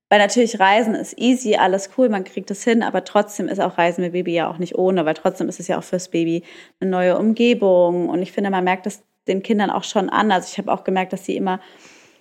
[0.09, 3.77] Weil natürlich Reisen ist easy, alles cool, man kriegt es hin, aber trotzdem ist auch
[3.77, 6.43] Reisen mit Baby ja auch nicht ohne, weil trotzdem ist es ja auch fürs Baby
[6.79, 8.09] eine neue Umgebung.
[8.09, 10.31] Und ich finde, man merkt das den Kindern auch schon an.
[10.31, 11.59] Also ich habe auch gemerkt, dass sie immer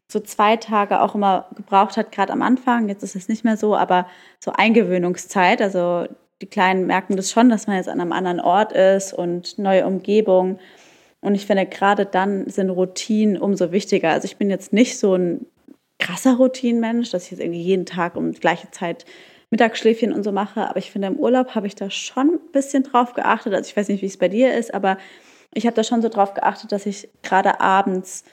[0.09, 2.89] so zwei Tage auch immer gebraucht hat, gerade am Anfang.
[2.89, 4.07] Jetzt ist es nicht mehr so, aber
[4.41, 5.63] so Eingewöhnungszeit.
[5.63, 6.07] Also
[6.43, 9.87] die Kleinen merken das schon, dass man jetzt an einem anderen Ort ist und neue
[9.87, 10.59] Umgebung.
[11.21, 14.11] Und ich finde, gerade dann sind Routinen umso wichtiger.
[14.11, 15.47] Also ich bin jetzt nicht so ein
[15.99, 19.05] krasser Routinenmensch, dass ich jetzt irgendwie jeden Tag um die gleiche Zeit
[19.51, 20.69] Mittagsschläfchen und so mache.
[20.69, 23.55] Aber ich finde, im Urlaub habe ich da schon ein bisschen drauf geachtet.
[23.55, 24.99] Also ich weiß nicht, wie es bei dir ist, aber
[25.55, 28.25] ich habe da schon so drauf geachtet, dass ich gerade abends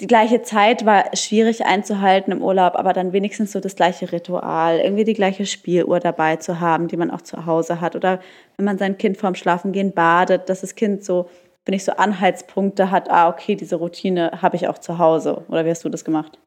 [0.00, 4.80] die gleiche Zeit war schwierig einzuhalten im Urlaub, aber dann wenigstens so das gleiche Ritual,
[4.80, 7.94] irgendwie die gleiche Spieluhr dabei zu haben, die man auch zu Hause hat.
[7.94, 8.20] Oder
[8.56, 11.28] wenn man sein Kind vorm Schlafengehen badet, dass das Kind so,
[11.64, 15.44] wenn ich so Anhaltspunkte hat, ah, okay, diese Routine habe ich auch zu Hause.
[15.48, 16.38] Oder wie hast du das gemacht?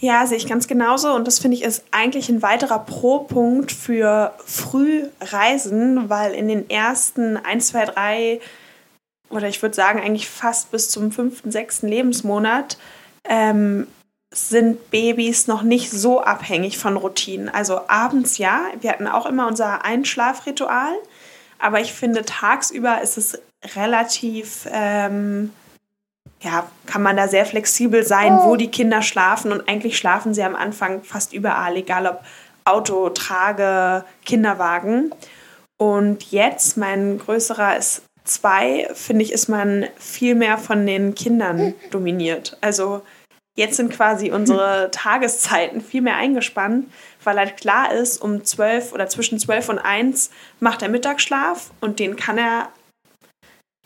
[0.00, 1.12] Ja, sehe ich ganz genauso.
[1.12, 7.36] Und das finde ich ist eigentlich ein weiterer Pro-Punkt für Frühreisen, weil in den ersten
[7.36, 8.40] ein, zwei, drei
[9.32, 12.76] oder ich würde sagen eigentlich fast bis zum fünften, sechsten Lebensmonat
[13.24, 13.86] ähm,
[14.32, 17.48] sind Babys noch nicht so abhängig von Routinen.
[17.48, 20.94] Also abends ja, wir hatten auch immer unser Einschlafritual,
[21.58, 23.40] aber ich finde tagsüber ist es
[23.76, 25.52] relativ, ähm,
[26.40, 30.42] ja, kann man da sehr flexibel sein, wo die Kinder schlafen und eigentlich schlafen sie
[30.42, 32.24] am Anfang fast überall, egal ob
[32.64, 35.12] Auto, Trage, Kinderwagen.
[35.78, 41.74] Und jetzt, mein größerer ist zwei, finde ich, ist man viel mehr von den Kindern
[41.90, 42.56] dominiert.
[42.60, 43.02] Also
[43.56, 46.86] jetzt sind quasi unsere Tageszeiten viel mehr eingespannt,
[47.24, 51.98] weil halt klar ist, um zwölf oder zwischen zwölf und eins macht er Mittagsschlaf und
[51.98, 52.68] den kann er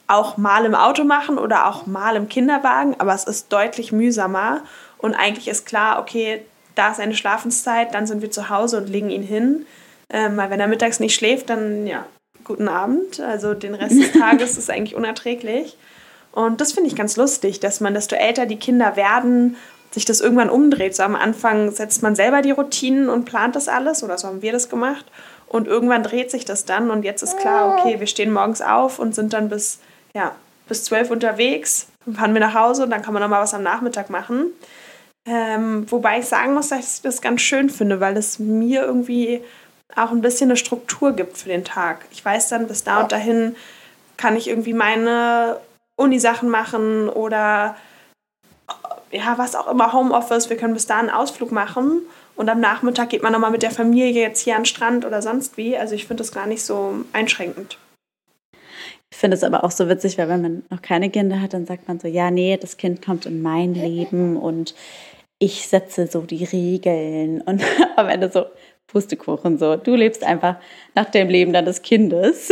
[0.08, 4.60] auch mal im Auto machen oder auch mal im Kinderwagen, aber es ist deutlich mühsamer
[4.98, 6.42] und eigentlich ist klar, okay,
[6.74, 9.66] da ist eine Schlafenszeit, dann sind wir zu Hause und legen ihn hin.
[10.08, 12.06] Ähm, weil wenn er mittags nicht schläft, dann ja,
[12.44, 13.18] guten Abend.
[13.20, 15.76] Also den Rest des Tages ist eigentlich unerträglich.
[16.32, 19.56] Und das finde ich ganz lustig, dass man, desto älter die Kinder werden,
[19.90, 20.94] sich das irgendwann umdreht.
[20.94, 24.42] So am Anfang setzt man selber die Routinen und plant das alles, oder so haben
[24.42, 25.06] wir das gemacht.
[25.48, 28.98] Und irgendwann dreht sich das dann und jetzt ist klar, okay, wir stehen morgens auf
[28.98, 29.78] und sind dann bis,
[30.16, 30.34] ja,
[30.66, 34.08] bis zwölf unterwegs, fahren wir nach Hause und dann kann man nochmal was am Nachmittag
[34.08, 34.46] machen.
[35.26, 39.42] Ähm, wobei ich sagen muss, dass ich das ganz schön finde, weil es mir irgendwie
[39.94, 42.06] auch ein bisschen eine Struktur gibt für den Tag.
[42.12, 43.56] Ich weiß dann, bis da und dahin
[44.16, 45.58] kann ich irgendwie meine
[45.96, 47.76] Uni-Sachen machen oder
[49.10, 50.48] ja, was auch immer, Homeoffice.
[50.48, 52.02] Wir können bis da einen Ausflug machen
[52.36, 55.20] und am Nachmittag geht man nochmal mit der Familie jetzt hier an den Strand oder
[55.20, 55.76] sonst wie.
[55.76, 57.78] Also ich finde das gar nicht so einschränkend.
[59.16, 61.64] Ich finde es aber auch so witzig, weil wenn man noch keine Kinder hat, dann
[61.64, 64.74] sagt man so, ja, nee, das Kind kommt in mein Leben und
[65.38, 67.62] ich setze so die Regeln und
[67.96, 68.44] am Ende so,
[68.88, 69.76] Pustekuchen so.
[69.76, 70.56] Du lebst einfach
[70.94, 72.50] nach dem Leben deines Kindes.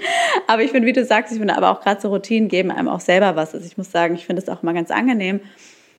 [0.46, 2.88] aber ich finde, wie du sagst, ich finde aber auch gerade so Routinen geben einem
[2.88, 3.54] auch selber was.
[3.54, 5.40] Also ich muss sagen, ich finde es auch immer ganz angenehm.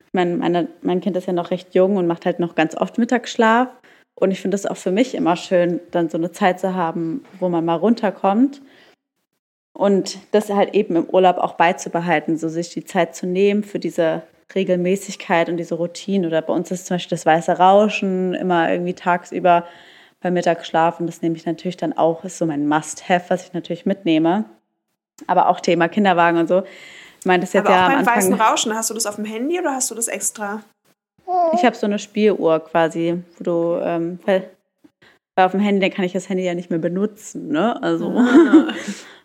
[0.08, 2.76] Ich meine, meine, mein Kind ist ja noch recht jung und macht halt noch ganz
[2.76, 3.70] oft Mittagsschlaf.
[4.16, 7.24] Und ich finde es auch für mich immer schön, dann so eine Zeit zu haben,
[7.40, 8.64] wo man mal runterkommt.
[9.78, 13.78] Und das halt eben im Urlaub auch beizubehalten, so sich die Zeit zu nehmen für
[13.78, 14.24] diese
[14.56, 16.26] Regelmäßigkeit und diese Routine.
[16.26, 19.68] Oder bei uns ist zum Beispiel das weiße Rauschen immer irgendwie tagsüber
[20.20, 21.06] beim Mittagsschlafen.
[21.06, 24.46] Das nehme ich natürlich dann auch, ist so mein Must-Have, was ich natürlich mitnehme.
[25.28, 26.64] Aber auch Thema Kinderwagen und so.
[27.20, 29.18] Ich meine, das jetzt Aber ja auch beim Anfang, weißen Rauschen, hast du das auf
[29.18, 30.64] dem Handy oder hast du das extra?
[31.54, 34.50] Ich habe so eine Spieluhr quasi, wo du, ähm, weil,
[35.36, 37.80] weil auf dem Handy, dann kann ich das Handy ja nicht mehr benutzen, ne?
[37.84, 38.12] Also.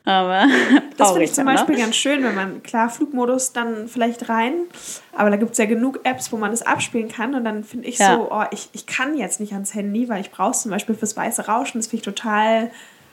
[0.05, 0.47] Aber
[0.97, 1.53] das finde ich zum ne?
[1.53, 4.65] Beispiel ganz schön, wenn man, klar, Flugmodus dann vielleicht rein,
[5.13, 7.89] aber da gibt es ja genug Apps, wo man das abspielen kann und dann finde
[7.89, 8.15] ich ja.
[8.15, 10.95] so, oh, ich, ich kann jetzt nicht ans Handy, weil ich brauche es zum Beispiel
[10.95, 12.71] fürs weiße Rauschen, das finde ich total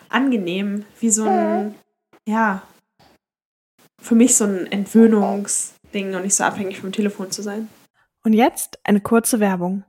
[0.09, 1.75] angenehm, wie so ein,
[2.25, 2.63] ja,
[4.01, 7.69] für mich so ein Entwöhnungsding und nicht so abhängig vom Telefon zu sein.
[8.23, 9.83] Und jetzt eine kurze Werbung.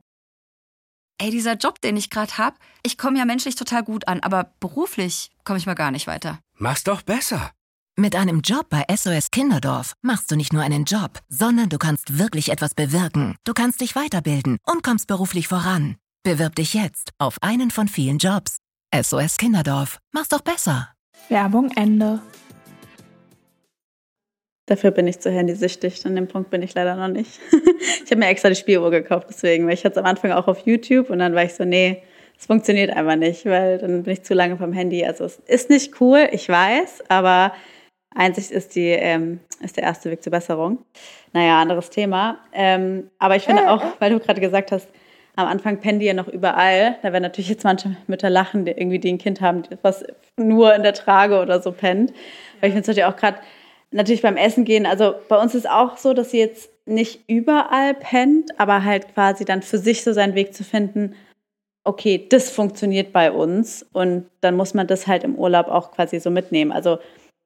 [1.23, 4.55] Ey, dieser Job, den ich gerade habe, ich komme ja menschlich total gut an, aber
[4.59, 6.39] beruflich komme ich mal gar nicht weiter.
[6.57, 7.51] Mach's doch besser.
[7.95, 12.19] Mit einem Job bei SOS Kinderdorf machst du nicht nur einen Job, sondern du kannst
[12.19, 13.37] wirklich etwas bewirken.
[13.45, 15.97] Du kannst dich weiterbilden und kommst beruflich voran.
[16.23, 18.57] Bewirb dich jetzt auf einen von vielen Jobs.
[18.95, 19.99] SOS Kinderdorf.
[20.13, 20.89] Mach's doch besser.
[21.29, 22.23] Werbung Ende.
[24.71, 26.07] Dafür bin ich zu handysüchtig.
[26.07, 27.41] An dem Punkt bin ich leider noch nicht.
[28.05, 30.47] ich habe mir extra die Spieluhr gekauft, deswegen, weil ich hatte es am Anfang auch
[30.47, 32.05] auf YouTube und dann war ich so, nee,
[32.39, 35.05] es funktioniert einfach nicht, weil dann bin ich zu lange vom Handy.
[35.05, 37.53] Also es ist nicht cool, ich weiß, aber
[38.15, 40.79] Einsicht ist, die, ähm, ist der erste Weg zur Besserung.
[41.33, 42.39] Naja, anderes Thema.
[42.53, 44.89] Ähm, aber ich finde auch, weil du gerade gesagt hast,
[45.35, 46.97] am Anfang pennen die ja noch überall.
[47.03, 50.05] Da werden natürlich jetzt manche Mütter lachen, die irgendwie die ein Kind haben, was
[50.37, 52.13] nur in der Trage oder so pennt.
[52.61, 53.41] Weil ich finde es natürlich auch gerade
[53.91, 57.95] natürlich beim Essen gehen, also bei uns ist auch so, dass sie jetzt nicht überall
[57.95, 61.15] pennt, aber halt quasi dann für sich so seinen Weg zu finden,
[61.85, 66.21] okay, das funktioniert bei uns und dann muss man das halt im Urlaub auch quasi
[66.21, 66.73] so mitnehmen.
[66.73, 66.99] Also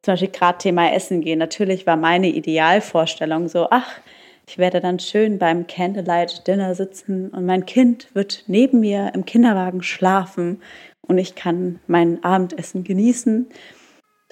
[0.02, 1.38] zum Beispiel gerade Thema Essen gehen.
[1.38, 3.98] Natürlich war meine Idealvorstellung so, ach,
[4.46, 9.24] ich werde dann schön beim Candlelight Dinner sitzen und mein Kind wird neben mir im
[9.24, 10.61] Kinderwagen schlafen
[11.00, 13.46] und ich kann mein Abendessen genießen.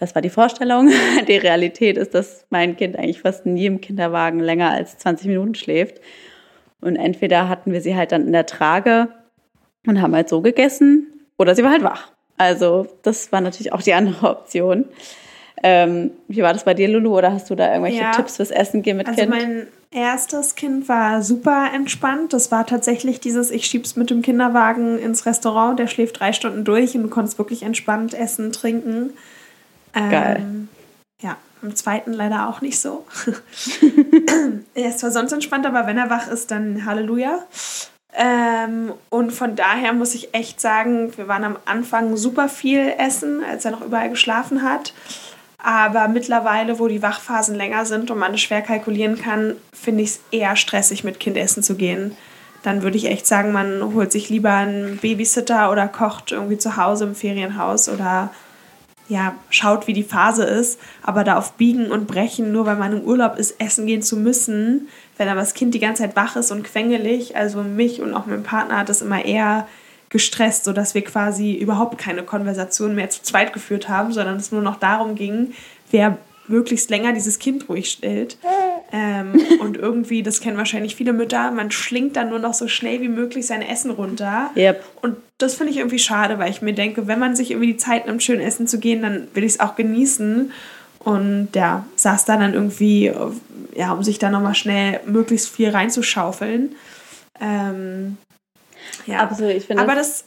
[0.02, 0.90] Das war die Vorstellung.
[1.28, 5.54] Die Realität ist, dass mein Kind eigentlich fast nie im Kinderwagen länger als 20 Minuten
[5.54, 6.00] schläft.
[6.80, 9.10] Und entweder hatten wir sie halt dann in der Trage
[9.86, 11.06] und haben halt so gegessen
[11.38, 12.10] oder sie war halt wach.
[12.36, 14.86] Also das war natürlich auch die andere Option.
[15.62, 17.16] Ähm, wie war das bei dir, Lulu?
[17.16, 18.10] Oder hast du da irgendwelche ja.
[18.10, 19.32] Tipps fürs Essen gehen mit also Kind?
[19.32, 22.32] Also mein erstes Kind war super entspannt.
[22.32, 26.64] Das war tatsächlich dieses, ich schieb's mit dem Kinderwagen ins Restaurant, der schläft drei Stunden
[26.64, 29.12] durch und du konntest wirklich entspannt essen, trinken.
[29.94, 30.46] Ähm, Geil.
[31.20, 33.06] Ja, im zweiten leider auch nicht so.
[34.74, 37.44] er ist zwar sonst entspannt, aber wenn er wach ist, dann Halleluja.
[38.14, 43.42] Ähm, und von daher muss ich echt sagen, wir waren am Anfang super viel essen,
[43.42, 44.92] als er noch überall geschlafen hat.
[45.62, 50.10] Aber mittlerweile, wo die Wachphasen länger sind und man es schwer kalkulieren kann, finde ich
[50.10, 52.16] es eher stressig, mit Kind essen zu gehen.
[52.64, 56.76] Dann würde ich echt sagen, man holt sich lieber einen Babysitter oder kocht irgendwie zu
[56.76, 58.30] Hause im Ferienhaus oder
[59.12, 60.80] ja, schaut, wie die Phase ist.
[61.02, 64.16] Aber da auf Biegen und Brechen, nur weil man im Urlaub ist, essen gehen zu
[64.16, 68.14] müssen, wenn aber das Kind die ganze Zeit wach ist und quengelig, also mich und
[68.14, 69.68] auch mein Partner hat das immer eher
[70.08, 74.62] gestresst, sodass wir quasi überhaupt keine Konversation mehr zu zweit geführt haben, sondern es nur
[74.62, 75.52] noch darum ging,
[75.90, 78.38] wer möglichst länger dieses Kind ruhig stellt.
[78.92, 83.00] Ähm, und irgendwie, das kennen wahrscheinlich viele Mütter, man schlingt dann nur noch so schnell
[83.00, 84.50] wie möglich sein Essen runter.
[84.54, 84.84] Yep.
[85.00, 87.78] Und das finde ich irgendwie schade, weil ich mir denke, wenn man sich irgendwie die
[87.78, 90.52] Zeit nimmt, schön essen zu gehen, dann will ich es auch genießen.
[90.98, 93.10] Und ja, saß da dann irgendwie,
[93.74, 96.76] ja, um sich da nochmal schnell möglichst viel reinzuschaufeln.
[97.40, 98.18] Ähm,
[99.06, 99.82] ja, Absolut, ich finde.
[99.82, 100.24] Aber das,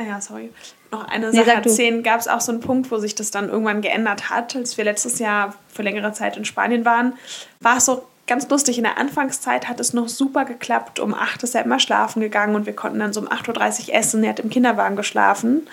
[0.00, 0.50] ja, sorry.
[0.90, 2.02] Noch eine nee, Sache erzählen.
[2.02, 4.84] Gab es auch so einen Punkt, wo sich das dann irgendwann geändert hat, als wir
[4.84, 7.14] letztes Jahr für längere Zeit in Spanien waren,
[7.60, 8.78] war es so ganz lustig.
[8.78, 10.98] In der Anfangszeit hat es noch super geklappt.
[11.00, 13.94] Um 8 ist er immer schlafen gegangen und wir konnten dann so um 8.30 Uhr
[13.94, 14.24] essen.
[14.24, 15.66] Er hat im Kinderwagen geschlafen.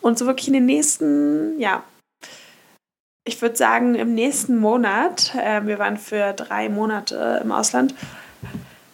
[0.00, 1.82] Und so wirklich in den nächsten, ja,
[3.24, 7.94] ich würde sagen, im nächsten Monat, äh, wir waren für drei Monate im Ausland,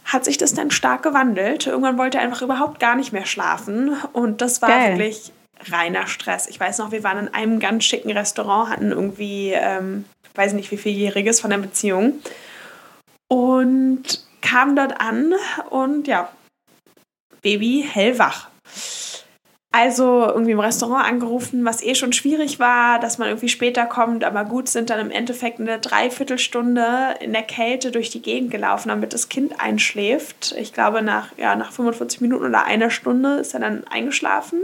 [0.05, 1.67] hat sich das dann stark gewandelt.
[1.67, 3.97] Irgendwann wollte er einfach überhaupt gar nicht mehr schlafen.
[4.12, 4.99] Und das war Geil.
[4.99, 5.33] wirklich
[5.71, 6.47] reiner Stress.
[6.47, 10.71] Ich weiß noch, wir waren in einem ganz schicken Restaurant, hatten irgendwie, ähm, weiß nicht
[10.71, 12.21] wie vieljähriges von der Beziehung.
[13.29, 15.35] Und kamen dort an
[15.71, 16.31] und ja,
[17.42, 18.49] Baby hellwach.
[19.73, 24.25] Also irgendwie im Restaurant angerufen, was eh schon schwierig war, dass man irgendwie später kommt,
[24.25, 28.88] aber gut sind dann im Endeffekt eine Dreiviertelstunde in der Kälte durch die Gegend gelaufen,
[28.88, 30.55] damit das Kind einschläft.
[30.59, 34.61] Ich glaube, nach, ja, nach 45 Minuten oder einer Stunde ist er dann eingeschlafen.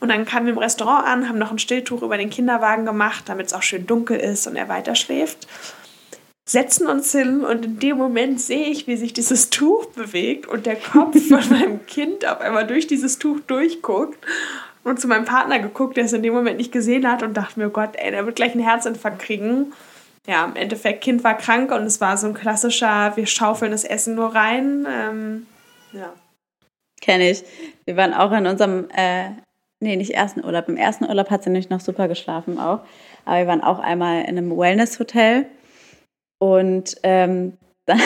[0.00, 3.24] Und dann kamen wir im Restaurant an, haben noch ein Stilltuch über den Kinderwagen gemacht,
[3.26, 5.46] damit es auch schön dunkel ist und er weiter schläft
[6.50, 10.66] setzen uns hin und in dem Moment sehe ich, wie sich dieses Tuch bewegt und
[10.66, 14.18] der Kopf von meinem Kind auf einmal durch dieses Tuch durchguckt
[14.82, 17.60] und zu meinem Partner geguckt, der es in dem Moment nicht gesehen hat und dachte
[17.60, 19.72] mir, oh Gott, ey, der wird gleich einen Herzinfarkt kriegen.
[20.26, 23.84] Ja, im Endeffekt, Kind war krank und es war so ein klassischer, wir schaufeln das
[23.84, 24.86] Essen nur rein.
[24.90, 25.46] Ähm,
[25.92, 26.12] ja.
[27.00, 27.44] Kenne ich.
[27.84, 29.30] Wir waren auch in unserem, äh,
[29.80, 30.68] nee, nicht ersten Urlaub.
[30.68, 32.80] Im ersten Urlaub hat sie nämlich noch super geschlafen auch.
[33.24, 35.46] Aber wir waren auch einmal in einem Wellness-Hotel
[36.38, 38.00] und ähm, dann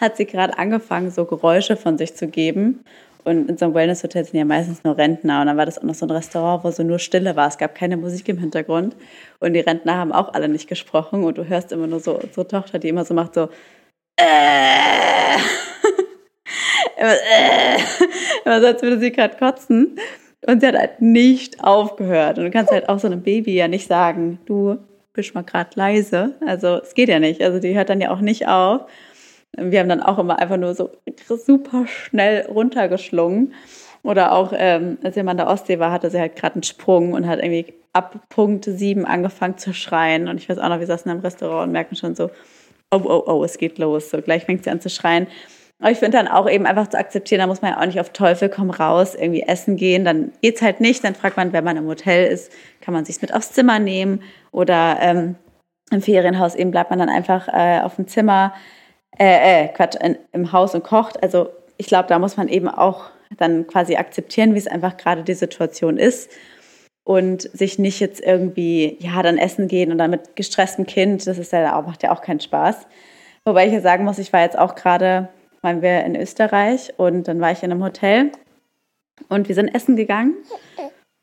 [0.00, 2.84] hat sie gerade angefangen, so Geräusche von sich zu geben.
[3.24, 5.40] Und in so einem Wellness-Hotel sind ja meistens nur Rentner.
[5.40, 7.48] Und dann war das auch noch so ein Restaurant, wo so nur Stille war.
[7.48, 8.96] Es gab keine Musik im Hintergrund.
[9.40, 11.24] Und die Rentner haben auch alle nicht gesprochen.
[11.24, 13.48] Und du hörst immer nur so, so Tochter, die immer so macht, so,
[14.16, 15.36] äh.
[16.96, 17.78] immer, äh.
[18.44, 19.98] immer so, als würde sie gerade kotzen.
[20.46, 22.38] Und sie hat halt nicht aufgehört.
[22.38, 24.78] Und du kannst halt auch so einem Baby ja nicht sagen, du,
[25.18, 26.34] bist mal gerade leise.
[26.46, 27.42] Also es geht ja nicht.
[27.42, 28.82] Also die hört dann ja auch nicht auf.
[29.56, 30.90] Wir haben dann auch immer einfach nur so
[31.26, 33.52] super schnell runtergeschlungen.
[34.04, 37.14] Oder auch, ähm, als jemand an der Ostsee war, hatte sie halt gerade einen Sprung
[37.14, 40.28] und hat irgendwie ab Punkt sieben angefangen zu schreien.
[40.28, 42.30] Und ich weiß auch noch, wir saßen im Restaurant und merken schon so,
[42.92, 44.10] oh, oh, oh, es geht los.
[44.10, 45.26] So gleich fängt sie an zu schreien.
[45.80, 48.00] Aber ich finde dann auch eben einfach zu akzeptieren, da muss man ja auch nicht
[48.00, 50.04] auf Teufel komm raus irgendwie essen gehen.
[50.04, 51.04] Dann geht's halt nicht.
[51.04, 54.22] Dann fragt man, wenn man im Hotel ist, kann man sich's mit aufs Zimmer nehmen
[54.50, 55.36] oder ähm,
[55.90, 58.52] im Ferienhaus eben bleibt man dann einfach äh, auf dem Zimmer,
[59.18, 61.22] äh, äh, Quatsch, in, im Haus und kocht.
[61.22, 65.22] Also ich glaube, da muss man eben auch dann quasi akzeptieren, wie es einfach gerade
[65.22, 66.30] die Situation ist.
[67.08, 71.38] und sich nicht jetzt irgendwie, ja, dann essen gehen und dann mit gestresstem Kind, das
[71.38, 72.86] ist ja auch, macht ja auch keinen Spaß.
[73.46, 75.30] Wobei ich ja sagen muss, ich war jetzt auch gerade,
[75.62, 78.32] waren wir in Österreich und dann war ich in einem Hotel
[79.28, 80.34] und wir sind essen gegangen.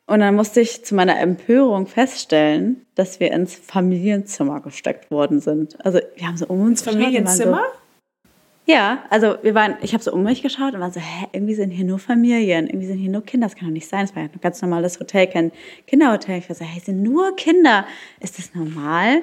[0.08, 5.84] Und dann musste ich zu meiner Empörung feststellen, dass wir ins Familienzimmer gesteckt worden sind.
[5.84, 7.62] Also wir haben so um uns ins Familienzimmer?
[7.72, 11.26] So, ja, also wir waren, ich habe so um mich geschaut und war so, hä,
[11.32, 14.02] irgendwie sind hier nur Familien, irgendwie sind hier nur Kinder, das kann doch nicht sein.
[14.02, 15.52] Das war ja ein ganz normales Hotel, kein
[15.86, 16.38] Kinderhotel.
[16.38, 17.86] Ich war so, hey, sind nur Kinder.
[18.18, 19.22] Ist das normal?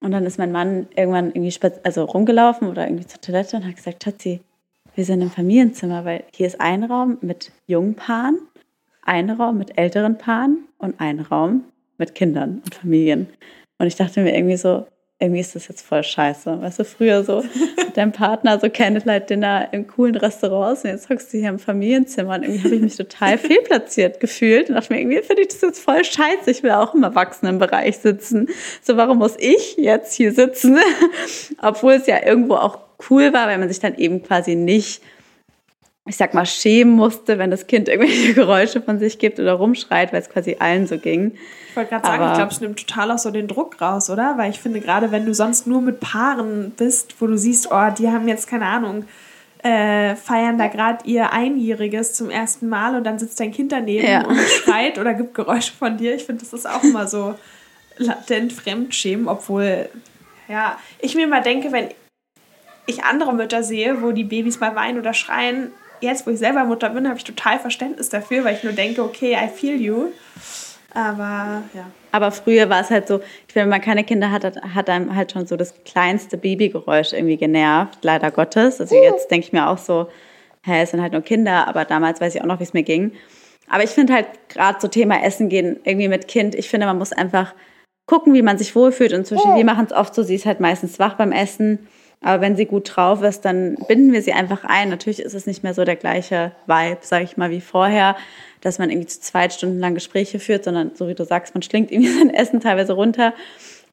[0.00, 3.76] Und dann ist mein Mann irgendwann irgendwie also rumgelaufen oder irgendwie zur Toilette und hat
[3.76, 4.40] gesagt, Schatzi,
[4.94, 8.38] wir sind im Familienzimmer, weil hier ist ein Raum mit jungen Paaren,
[9.02, 11.64] ein Raum mit älteren Paaren und ein Raum
[11.98, 13.28] mit Kindern und Familien.
[13.78, 14.86] Und ich dachte mir irgendwie so,
[15.20, 16.62] irgendwie ist das jetzt voll scheiße.
[16.62, 17.44] Weißt du, früher so
[17.76, 22.36] mit deinem Partner so Candlelight-Dinner in coolen Restaurants und jetzt hockst du hier im Familienzimmer
[22.36, 25.60] und irgendwie habe ich mich total fehlplatziert gefühlt und dachte mir, irgendwie finde ich das
[25.60, 26.50] jetzt voll scheiße.
[26.50, 28.48] Ich will auch im Erwachsenenbereich sitzen.
[28.82, 30.78] So, warum muss ich jetzt hier sitzen?
[31.60, 32.78] Obwohl es ja irgendwo auch
[33.10, 35.02] cool war, weil man sich dann eben quasi nicht
[36.10, 40.12] ich sag mal, schämen musste, wenn das Kind irgendwelche Geräusche von sich gibt oder rumschreit,
[40.12, 41.36] weil es quasi allen so ging.
[41.68, 44.36] Ich wollte gerade sagen, ich glaube, es nimmt total auch so den Druck raus, oder?
[44.36, 47.90] Weil ich finde, gerade wenn du sonst nur mit Paaren bist, wo du siehst, oh,
[47.96, 49.04] die haben jetzt keine Ahnung,
[49.62, 54.04] äh, feiern da gerade ihr Einjähriges zum ersten Mal und dann sitzt dein Kind daneben
[54.04, 54.26] ja.
[54.26, 56.16] und schreit oder gibt Geräusche von dir.
[56.16, 57.36] Ich finde, das ist auch immer so
[57.98, 59.88] latent Fremdschämen, obwohl,
[60.48, 61.88] ja, ich mir mal denke, wenn
[62.86, 65.70] ich andere Mütter sehe, wo die Babys mal weinen oder schreien,
[66.00, 69.02] jetzt, wo ich selber Mutter bin, habe ich total Verständnis dafür, weil ich nur denke,
[69.02, 70.06] okay, I feel you.
[70.92, 71.86] Aber ja.
[72.12, 75.14] Aber früher war es halt so, ich finde, wenn man keine Kinder hat, hat einem
[75.14, 78.80] halt schon so das kleinste Babygeräusch irgendwie genervt, leider Gottes.
[78.80, 80.08] Also jetzt denke ich mir auch so,
[80.64, 82.82] hä, es sind halt nur Kinder, aber damals weiß ich auch noch, wie es mir
[82.82, 83.12] ging.
[83.68, 86.98] Aber ich finde halt gerade so Thema Essen gehen irgendwie mit Kind, ich finde, man
[86.98, 87.54] muss einfach
[88.06, 89.12] gucken, wie man sich wohlfühlt.
[89.12, 91.86] Und zwischen wir machen es oft so, sie ist halt meistens wach beim Essen
[92.22, 94.90] aber wenn sie gut drauf ist, dann binden wir sie einfach ein.
[94.90, 98.14] Natürlich ist es nicht mehr so der gleiche Vibe, sage ich mal, wie vorher,
[98.60, 101.90] dass man irgendwie zu zweit stundenlang Gespräche führt, sondern so wie du sagst, man schlingt
[101.92, 103.32] irgendwie sein Essen teilweise runter.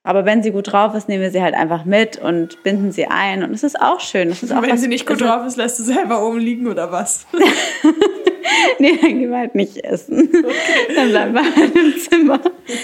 [0.03, 3.07] Aber wenn sie gut drauf ist, nehmen wir sie halt einfach mit und binden sie
[3.07, 3.43] ein.
[3.43, 4.29] Und es ist auch schön.
[4.29, 6.67] Das ist auch wenn was, sie nicht gut drauf ist, lässt du selber oben liegen
[6.67, 7.27] oder was?
[8.79, 10.29] nee, dann gehen wir halt nicht essen.
[10.33, 10.95] Okay.
[10.95, 12.39] Dann bleiben wir halt im Zimmer.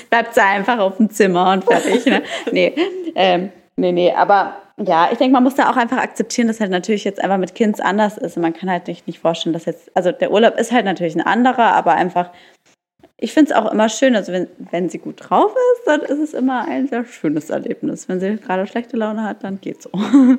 [0.09, 2.05] Bleibt sie einfach auf dem Zimmer und fertig.
[2.05, 2.23] Ne?
[2.51, 2.73] Nee,
[3.15, 4.13] ähm, nee, nee.
[4.13, 7.37] Aber ja, ich denke, man muss da auch einfach akzeptieren, dass halt natürlich jetzt einfach
[7.37, 8.37] mit Kinds anders ist.
[8.37, 11.15] Und man kann halt nicht, nicht vorstellen, dass jetzt, also der Urlaub ist halt natürlich
[11.15, 12.31] ein anderer, aber einfach,
[13.17, 16.19] ich finde es auch immer schön, also wenn, wenn sie gut drauf ist, dann ist
[16.19, 18.09] es immer ein sehr schönes Erlebnis.
[18.09, 19.91] Wenn sie gerade schlechte Laune hat, dann geht's so.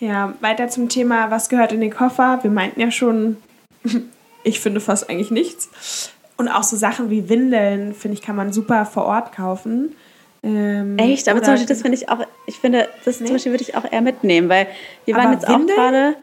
[0.00, 2.40] Ja, weiter zum Thema, was gehört in den Koffer?
[2.42, 3.36] Wir meinten ja schon,
[4.44, 6.12] ich finde fast eigentlich nichts.
[6.36, 9.94] Und auch so Sachen wie Windeln, finde ich, kann man super vor Ort kaufen.
[10.44, 11.28] Ähm, Echt?
[11.28, 13.26] Aber zum Beispiel, das finde ich auch, ich finde, das nee.
[13.26, 14.66] zum Beispiel würde ich auch eher mitnehmen, weil
[15.06, 15.70] wir waren jetzt Windeln?
[15.70, 16.16] auch gerade.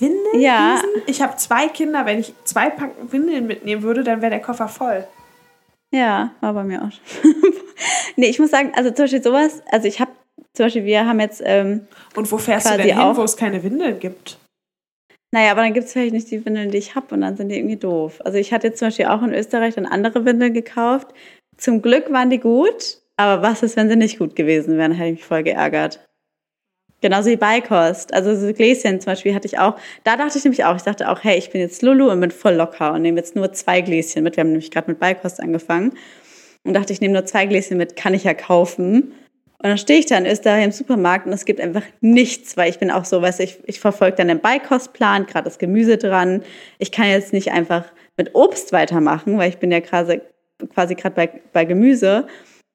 [0.00, 0.40] Windeln?
[0.40, 0.82] Ja.
[1.06, 4.66] Ich habe zwei Kinder, wenn ich zwei Packen Windeln mitnehmen würde, dann wäre der Koffer
[4.66, 5.06] voll.
[5.92, 7.24] Ja, war bei mir auch.
[8.16, 10.10] nee, ich muss sagen, also zum Beispiel sowas, also ich habe,
[10.54, 11.42] zum Beispiel, wir haben jetzt.
[11.44, 14.38] Ähm, Und wo fährst du denn hin, auch, wo es keine Windeln gibt?
[15.32, 17.50] Naja, aber dann gibt es vielleicht nicht die Windeln, die ich habe und dann sind
[17.50, 18.20] die irgendwie doof.
[18.24, 21.08] Also ich hatte jetzt zum Beispiel auch in Österreich dann andere Windeln gekauft.
[21.56, 24.92] Zum Glück waren die gut, aber was ist, wenn sie nicht gut gewesen wären?
[24.92, 26.00] Hätte ich mich voll geärgert.
[27.02, 28.14] Genauso wie Beikost.
[28.14, 29.76] Also so Gläschen zum Beispiel hatte ich auch.
[30.04, 32.30] Da dachte ich nämlich auch, ich dachte auch, hey, ich bin jetzt Lulu und bin
[32.30, 34.36] voll locker und nehme jetzt nur zwei Gläschen mit.
[34.36, 35.92] Wir haben nämlich gerade mit Beikost angefangen.
[36.64, 39.12] Und dachte, ich nehme nur zwei Gläschen mit, kann ich ja kaufen.
[39.58, 42.70] Und dann stehe ich da in Österreich im Supermarkt und es gibt einfach nichts, weil
[42.70, 45.98] ich bin auch so, weißt du, ich, ich verfolge dann den Beikostplan, gerade das Gemüse
[45.98, 46.42] dran.
[46.78, 47.84] Ich kann jetzt nicht einfach
[48.16, 50.22] mit Obst weitermachen, weil ich bin ja quasi,
[50.74, 52.26] quasi gerade bei, bei Gemüse.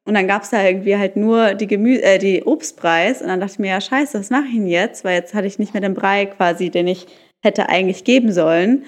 [0.08, 3.22] Und dann gab's da irgendwie halt nur die, Gemü äh, die Obstpreis.
[3.22, 5.04] Und dann dachte ich mir, ja, scheiße, was mache ich denn jetzt?
[5.04, 7.08] Weil jetzt hatte ich nicht mehr den Brei quasi, den ich
[7.44, 8.86] hätte eigentlich geben sollen.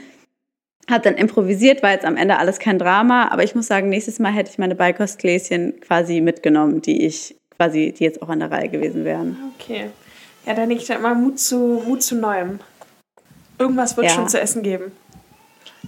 [0.90, 3.30] Hab dann improvisiert, war jetzt am Ende alles kein Drama.
[3.30, 7.94] Aber ich muss sagen, nächstes Mal hätte ich meine Beikostgläschen quasi mitgenommen, die ich quasi,
[7.98, 9.38] die jetzt auch an der Reihe gewesen wären.
[9.60, 9.90] Okay.
[10.46, 12.60] Ja, dann ich dann immer Mut zu, Mut zu Neuem.
[13.60, 14.13] Irgendwas wird ja.
[14.13, 14.92] schon zu essen geben.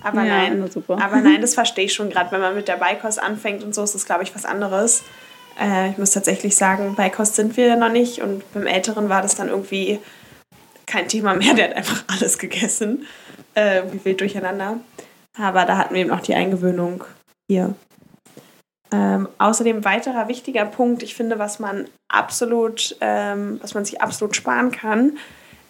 [0.02, 2.10] Aber ja, nein, aber nein, das verstehe ich schon.
[2.10, 5.04] Gerade wenn man mit der Beikost anfängt und so, ist das, glaube ich, was anderes.
[5.60, 8.22] Äh, ich muss tatsächlich sagen, Beikost sind wir noch nicht.
[8.22, 10.00] Und beim Älteren war das dann irgendwie
[10.86, 11.54] kein Thema mehr.
[11.54, 13.06] Der hat einfach alles gegessen.
[13.56, 14.80] Äh, wie wild durcheinander.
[15.38, 17.04] Aber da hatten wir eben noch die Eingewöhnung
[17.50, 17.76] hier.
[18.92, 24.36] Ähm, außerdem weiterer wichtiger Punkt, ich finde, was man absolut, ähm, was man sich absolut
[24.36, 25.18] sparen kann,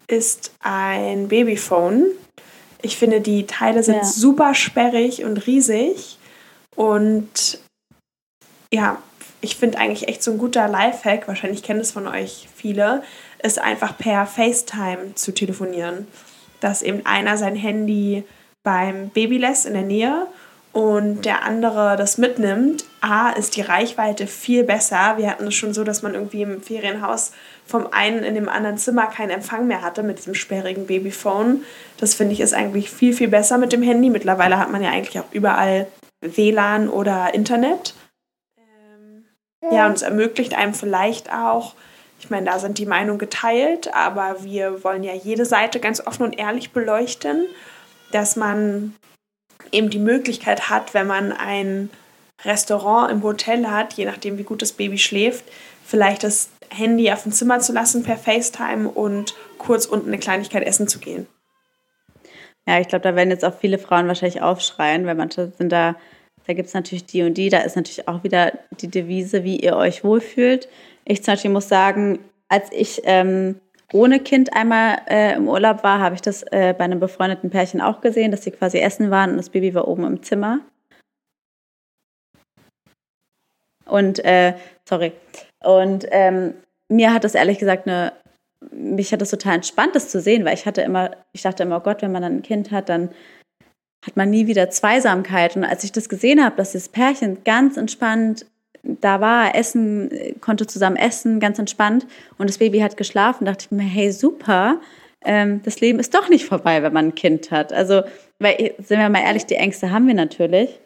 [0.08, 2.06] ist ein Babyphone.
[2.82, 4.04] Ich finde, die Teile sind ja.
[4.04, 6.18] super sperrig und riesig.
[6.76, 7.60] Und
[8.72, 8.98] ja,
[9.42, 13.04] ich finde eigentlich echt so ein guter Lifehack, wahrscheinlich kennen es von euch viele,
[13.42, 16.08] ist einfach per FaceTime zu telefonieren.
[16.60, 18.24] Dass eben einer sein Handy
[18.64, 20.28] beim Baby lässt in der Nähe
[20.72, 22.86] und der andere das mitnimmt.
[23.02, 25.16] A, ist die Reichweite viel besser.
[25.18, 27.32] Wir hatten es schon so, dass man irgendwie im Ferienhaus
[27.70, 31.64] vom einen in dem anderen Zimmer keinen Empfang mehr hatte mit diesem sperrigen Babyphone.
[31.98, 34.10] Das finde ich ist eigentlich viel, viel besser mit dem Handy.
[34.10, 35.88] Mittlerweile hat man ja eigentlich auch überall
[36.22, 37.94] WLAN oder Internet.
[38.58, 39.26] Ähm,
[39.72, 41.76] ja, und es ermöglicht einem vielleicht auch,
[42.20, 46.24] ich meine, da sind die Meinungen geteilt, aber wir wollen ja jede Seite ganz offen
[46.24, 47.46] und ehrlich beleuchten,
[48.12, 48.96] dass man
[49.72, 51.92] eben die Möglichkeit hat, wenn man ein
[52.44, 55.46] Restaurant im Hotel hat, je nachdem wie gut das Baby schläft,
[55.90, 60.64] vielleicht das Handy auf dem Zimmer zu lassen per FaceTime und kurz unten eine Kleinigkeit
[60.64, 61.28] essen zu gehen.
[62.68, 65.96] Ja, ich glaube, da werden jetzt auch viele Frauen wahrscheinlich aufschreien, weil manche sind da,
[66.46, 69.60] da gibt es natürlich die und die, da ist natürlich auch wieder die Devise, wie
[69.60, 70.70] ihr euch wohlfühlt.
[71.06, 73.60] Ich zum Beispiel muss sagen, als ich ähm,
[73.92, 77.82] ohne Kind einmal äh, im Urlaub war, habe ich das äh, bei einem befreundeten Pärchen
[77.82, 80.60] auch gesehen, dass sie quasi essen waren und das Baby war oben im Zimmer.
[83.86, 84.54] Und, äh,
[84.88, 85.14] sorry.
[85.64, 86.54] Und ähm,
[86.88, 88.14] mir hat das ehrlich gesagt eine,
[88.72, 91.78] mich hat das total entspannt, das zu sehen, weil ich hatte immer, ich dachte immer,
[91.78, 93.10] oh Gott, wenn man dann ein Kind hat, dann
[94.06, 95.56] hat man nie wieder Zweisamkeit.
[95.56, 98.46] Und als ich das gesehen habe, dass das Pärchen ganz entspannt
[98.84, 102.08] da war, essen, konnte zusammen essen, ganz entspannt.
[102.38, 104.80] Und das Baby hat geschlafen, dachte ich mir, hey, super,
[105.24, 107.74] ähm, das Leben ist doch nicht vorbei, wenn man ein Kind hat.
[107.74, 108.04] Also,
[108.40, 110.80] weil, sind wir mal ehrlich, die Ängste haben wir natürlich.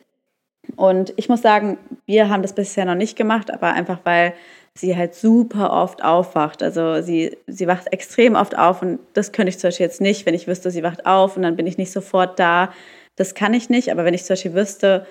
[0.76, 4.34] Und ich muss sagen, wir haben das bisher noch nicht gemacht, aber einfach weil
[4.78, 6.64] sie halt super oft aufwacht.
[6.64, 10.26] Also sie, sie wacht extrem oft auf und das könnte ich zum Beispiel jetzt nicht,
[10.26, 12.74] wenn ich wüsste, sie wacht auf und dann bin ich nicht sofort da.
[13.16, 15.06] Das kann ich nicht, aber wenn ich zum Beispiel wüsste,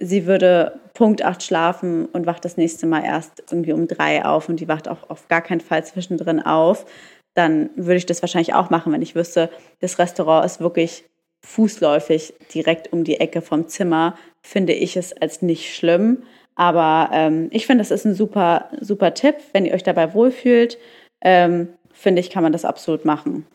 [0.00, 4.48] sie würde Punkt 8 schlafen und wacht das nächste Mal erst irgendwie um drei auf
[4.48, 6.86] und die wacht auch auf gar keinen Fall zwischendrin auf,
[7.34, 9.50] dann würde ich das wahrscheinlich auch machen, wenn ich wüsste,
[9.80, 11.04] das Restaurant ist wirklich
[11.44, 16.22] fußläufig direkt um die Ecke vom Zimmer, finde ich es als nicht schlimm.
[16.56, 19.36] Aber ähm, ich finde, das ist ein super, super Tipp.
[19.52, 20.78] Wenn ihr euch dabei wohlfühlt,
[21.22, 23.46] ähm, finde ich, kann man das absolut machen.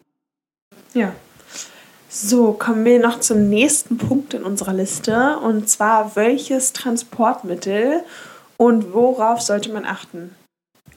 [0.94, 1.14] Ja,
[2.12, 8.02] so, kommen wir noch zum nächsten Punkt in unserer Liste und zwar welches Transportmittel
[8.58, 10.36] und worauf sollte man achten?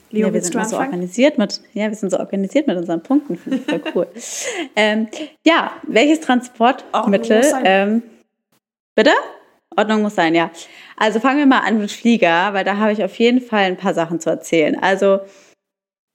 [0.09, 3.37] Leo, ja, wir sind so organisiert mit, ja, wir sind so organisiert mit unseren Punkten,
[3.37, 4.07] finde ich voll cool.
[4.75, 5.07] ähm,
[5.45, 7.43] ja, welches Transportmittel?
[7.63, 8.01] Ähm,
[8.95, 9.11] bitte?
[9.77, 10.51] Ordnung muss sein, ja.
[10.97, 13.77] Also fangen wir mal an mit Flieger, weil da habe ich auf jeden Fall ein
[13.77, 14.77] paar Sachen zu erzählen.
[14.81, 15.19] Also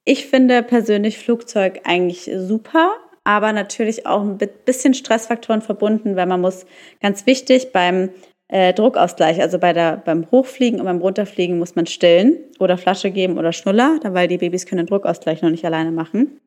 [0.04, 2.92] ich finde persönlich Flugzeug eigentlich super
[3.28, 6.64] aber natürlich auch ein bisschen Stressfaktoren verbunden, weil man muss,
[7.02, 8.08] ganz wichtig, beim
[8.48, 13.10] äh, Druckausgleich, also bei der, beim Hochfliegen und beim Runterfliegen muss man stillen oder Flasche
[13.10, 16.40] geben oder Schnuller, weil die Babys können den Druckausgleich noch nicht alleine machen.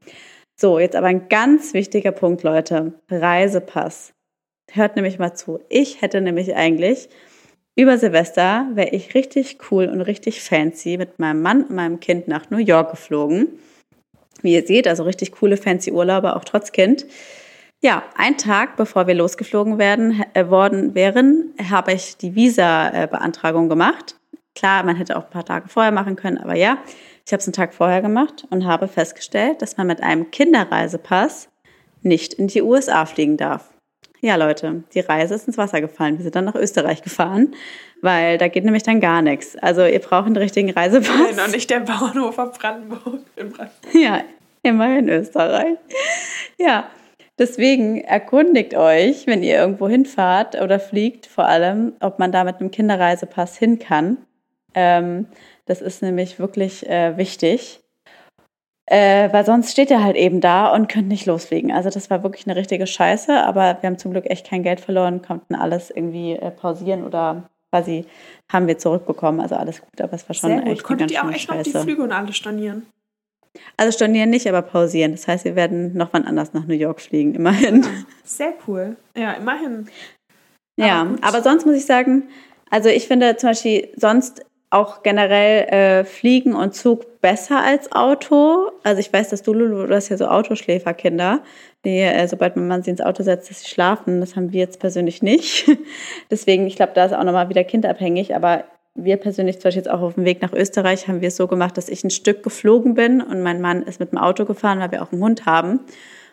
[0.60, 2.94] So, jetzt aber ein ganz wichtiger Punkt, Leute.
[3.12, 4.14] Reisepass.
[4.74, 5.60] Hört nämlich mal zu.
[5.70, 7.10] Ich hätte nämlich eigentlich
[7.76, 12.28] über Silvester wäre ich richtig cool und richtig fancy mit meinem Mann und meinem Kind
[12.28, 13.60] nach New York geflogen
[14.42, 17.06] wie ihr seht, also richtig coole, fancy Urlaube, auch trotz Kind.
[17.82, 24.16] Ja, ein Tag bevor wir losgeflogen werden, äh, worden wären, habe ich die Visa-Beantragung gemacht.
[24.54, 26.78] Klar, man hätte auch ein paar Tage vorher machen können, aber ja,
[27.26, 31.50] ich habe es einen Tag vorher gemacht und habe festgestellt, dass man mit einem Kinderreisepass
[32.04, 33.70] nicht in die USA fliegen darf.
[34.24, 36.18] Ja, Leute, die Reise ist ins Wasser gefallen.
[36.18, 37.56] Wir sind dann nach Österreich gefahren,
[38.02, 39.58] weil da geht nämlich dann gar nichts.
[39.58, 41.10] Also ihr braucht einen richtigen Reisepass.
[41.10, 43.22] Nein, noch nicht der Bauernhof auf Brandenburg.
[43.36, 43.96] In Brandenburg.
[43.96, 44.22] Ja,
[44.62, 45.76] immer in Österreich.
[46.60, 46.88] Ja,
[47.40, 52.60] deswegen erkundigt euch, wenn ihr irgendwo hinfahrt oder fliegt, vor allem, ob man da mit
[52.60, 54.18] einem Kinderreisepass hin kann.
[54.76, 55.26] Ähm,
[55.66, 57.80] das ist nämlich wirklich äh, wichtig.
[58.88, 61.72] Äh, weil sonst steht er halt eben da und könnt nicht losfliegen.
[61.72, 64.82] Also das war wirklich eine richtige Scheiße, aber wir haben zum Glück echt kein Geld
[64.82, 68.06] verloren, konnten alles irgendwie äh, pausieren oder quasi
[68.52, 69.40] haben wir zurückbekommen.
[69.40, 70.72] Also alles gut, aber es war schon Sehr gut.
[70.72, 71.70] echt Konntet ihr auch echt Scheiße.
[71.70, 72.86] noch die Flüge und alles stornieren?
[73.78, 75.12] Also stornieren nicht, aber pausieren.
[75.12, 77.86] Das heißt, wir werden noch wann anders nach New York fliegen, immerhin.
[78.24, 78.96] Sehr cool.
[79.16, 79.90] Ja, immerhin.
[80.78, 82.30] Ja, aber, aber sonst muss ich sagen,
[82.70, 88.72] also ich finde zum Beispiel sonst auch generell äh, Fliegen und Zug besser als Auto.
[88.84, 91.44] Also ich weiß, dass du, Lulu, du hast ja so Autoschläferkinder,
[91.84, 94.22] die, äh, sobald man sie ins Auto setzt, dass sie schlafen.
[94.22, 95.70] Das haben wir jetzt persönlich nicht.
[96.32, 98.34] Deswegen, ich glaube, da ist auch nochmal wieder kindabhängig.
[98.34, 98.64] Aber
[98.96, 101.48] wir persönlich, zum Beispiel jetzt auch auf dem Weg nach Österreich, haben wir es so
[101.48, 104.80] gemacht, dass ich ein Stück geflogen bin und mein Mann ist mit dem Auto gefahren,
[104.80, 105.82] weil wir auch einen Hund haben.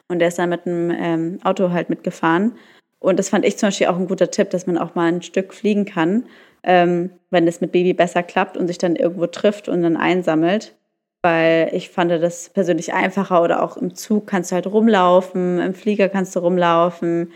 [0.07, 2.53] Und der ist dann mit dem ähm, Auto halt mitgefahren.
[3.01, 5.23] Und das fand ich zum Beispiel auch ein guter Tipp, dass man auch mal ein
[5.23, 6.25] Stück fliegen kann,
[6.69, 10.77] ähm, wenn es mit Baby besser klappt und sich dann irgendwo trifft und dann einsammelt.
[11.23, 15.75] Weil ich fand das persönlich einfacher oder auch im Zug kannst du halt rumlaufen, im
[15.75, 17.33] Flieger kannst du rumlaufen.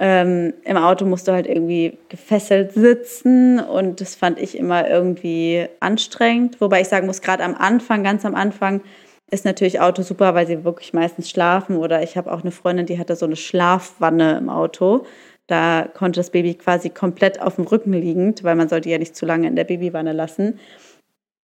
[0.00, 5.66] Ähm, Im Auto musst du halt irgendwie gefesselt sitzen und das fand ich immer irgendwie
[5.80, 6.60] anstrengend.
[6.60, 8.82] Wobei ich sagen muss, gerade am Anfang, ganz am Anfang,
[9.30, 11.76] ist natürlich Auto super, weil sie wirklich meistens schlafen.
[11.76, 15.04] Oder ich habe auch eine Freundin, die hatte so eine Schlafwanne im Auto.
[15.48, 19.16] Da konnte das Baby quasi komplett auf dem Rücken liegend, weil man sollte ja nicht
[19.16, 20.60] zu lange in der Babywanne lassen,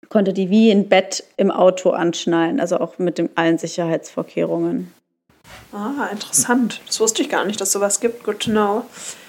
[0.09, 4.93] konnte die wie ein Bett im Auto anschnallen, also auch mit den allen Sicherheitsvorkehrungen.
[5.73, 6.81] Ah, interessant.
[6.87, 8.25] Das wusste ich gar nicht, dass sowas gibt.
[8.25, 8.85] Good to know.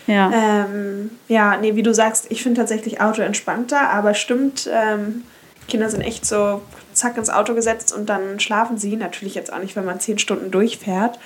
[0.08, 0.32] Ja.
[0.34, 5.24] Ähm, ja, nee, wie du sagst, ich finde tatsächlich Auto entspannter, aber stimmt, ähm,
[5.68, 6.62] Kinder sind echt so
[6.94, 8.96] zack ins Auto gesetzt und dann schlafen sie.
[8.96, 11.20] Natürlich jetzt auch nicht, wenn man zehn Stunden durchfährt.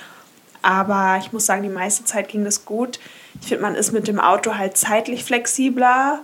[0.62, 2.98] Aber ich muss sagen, die meiste Zeit ging das gut.
[3.40, 6.20] Ich finde, man ist mit dem Auto halt zeitlich flexibler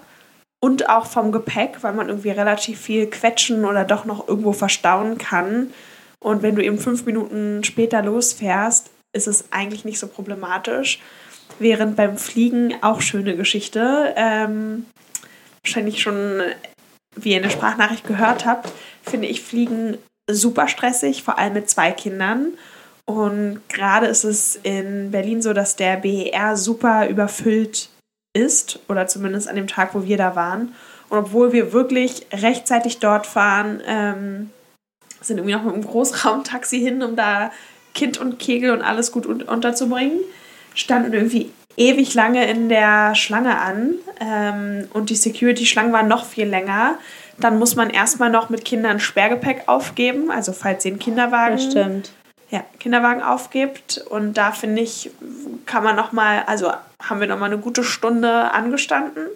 [0.61, 5.19] und auch vom Gepäck, weil man irgendwie relativ viel quetschen oder doch noch irgendwo verstauen
[5.19, 5.73] kann.
[6.21, 11.01] Und wenn du eben fünf Minuten später losfährst, ist es eigentlich nicht so problematisch.
[11.59, 14.15] Während beim Fliegen auch schöne Geschichte.
[14.17, 14.87] Ähm,
[15.63, 16.41] wahrscheinlich schon,
[17.15, 18.73] wie ihr in der Sprachnachricht gehört habt,
[19.03, 19.99] finde ich Fliegen
[20.31, 22.55] super stressig, vor allem mit zwei Kindern.
[23.07, 27.91] Und gerade ist es in Berlin so, dass der BER super überfüllt
[28.35, 30.75] ist, oder zumindest an dem Tag, wo wir da waren.
[31.09, 34.51] Und obwohl wir wirklich rechtzeitig dort fahren, ähm,
[35.21, 37.51] sind irgendwie noch mit einem Großraumtaxi hin, um da
[37.95, 40.19] Kind und Kegel und alles gut unterzubringen,
[40.75, 46.47] standen irgendwie ewig lange in der Schlange an ähm, und die Security-Schlangen waren noch viel
[46.47, 46.99] länger.
[47.39, 52.03] Dann muss man erstmal noch mit Kindern Sperrgepäck aufgeben, also falls sie einen Kinderwagen.
[52.51, 53.99] Ja, Kinderwagen aufgibt.
[54.11, 55.11] Und da finde ich,
[55.67, 56.73] kann man noch mal, also
[57.03, 59.27] haben wir noch mal eine gute Stunde angestanden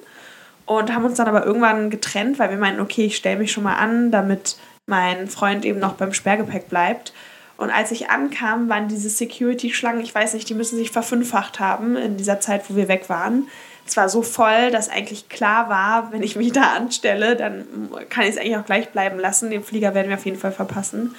[0.66, 3.64] und haben uns dann aber irgendwann getrennt, weil wir meinten, okay, ich stelle mich schon
[3.64, 4.56] mal an, damit
[4.86, 7.12] mein Freund eben noch beim Sperrgepäck bleibt.
[7.56, 11.96] Und als ich ankam, waren diese Security-Schlangen, ich weiß nicht, die müssen sich verfünffacht haben
[11.96, 13.48] in dieser Zeit, wo wir weg waren.
[13.84, 17.66] Es war so voll, dass eigentlich klar war, wenn ich mich da anstelle, dann
[18.10, 19.50] kann ich es eigentlich auch gleich bleiben lassen.
[19.50, 21.16] Den Flieger werden wir auf jeden Fall verpassen.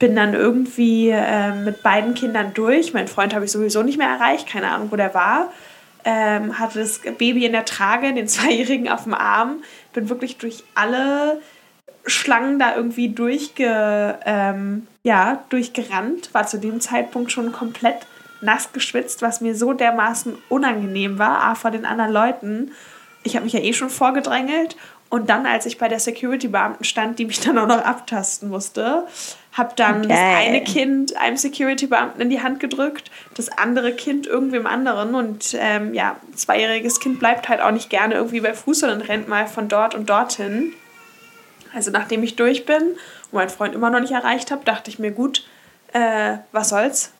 [0.00, 2.92] Bin dann irgendwie äh, mit beiden Kindern durch.
[2.92, 5.52] Mein Freund habe ich sowieso nicht mehr erreicht, keine Ahnung, wo der war.
[6.04, 9.62] Ähm, hatte das Baby in der Trage, den Zweijährigen auf dem Arm.
[9.92, 11.40] Bin wirklich durch alle
[12.06, 16.34] Schlangen da irgendwie durchge, ähm, ja, durchgerannt.
[16.34, 18.06] War zu dem Zeitpunkt schon komplett
[18.40, 22.72] nass geschwitzt, was mir so dermaßen unangenehm war, A, vor den anderen Leuten.
[23.22, 24.76] Ich habe mich ja eh schon vorgedrängelt.
[25.10, 29.06] Und dann, als ich bei der Security-Beamten stand, die mich dann auch noch abtasten musste,
[29.52, 30.46] habe dann das Geil.
[30.46, 35.16] eine Kind einem Security-Beamten in die Hand gedrückt, das andere Kind irgendwem anderen.
[35.16, 39.00] Und ähm, ja, ein zweijähriges Kind bleibt halt auch nicht gerne irgendwie bei Fuß, sondern
[39.00, 40.72] rennt mal von dort und dorthin.
[41.74, 45.00] Also nachdem ich durch bin und meinen Freund immer noch nicht erreicht habe, dachte ich
[45.00, 45.44] mir, gut,
[45.92, 47.12] äh, was soll's?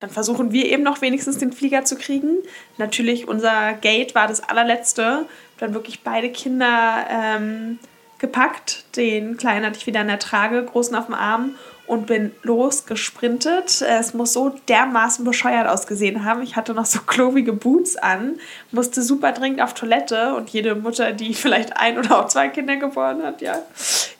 [0.00, 2.38] Dann versuchen wir eben noch wenigstens den Flieger zu kriegen.
[2.76, 5.26] Natürlich, unser Gate war das allerletzte.
[5.58, 7.78] Dann wirklich beide Kinder ähm,
[8.18, 8.84] gepackt.
[8.96, 11.54] Den Kleinen hatte ich wieder in der Trage, großen auf dem Arm
[11.86, 13.80] und bin losgesprintet.
[13.82, 16.42] Es muss so dermaßen bescheuert ausgesehen haben.
[16.42, 18.38] Ich hatte noch so klobige Boots an,
[18.72, 22.76] musste super dringend auf Toilette und jede Mutter, die vielleicht ein oder auch zwei Kinder
[22.76, 23.58] geboren hat, ja,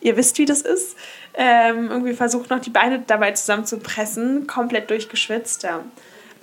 [0.00, 0.96] ihr wisst, wie das ist,
[1.34, 5.64] ähm, irgendwie versucht noch die Beine dabei zusammenzupressen, komplett durchgeschwitzt.
[5.64, 5.80] Ja.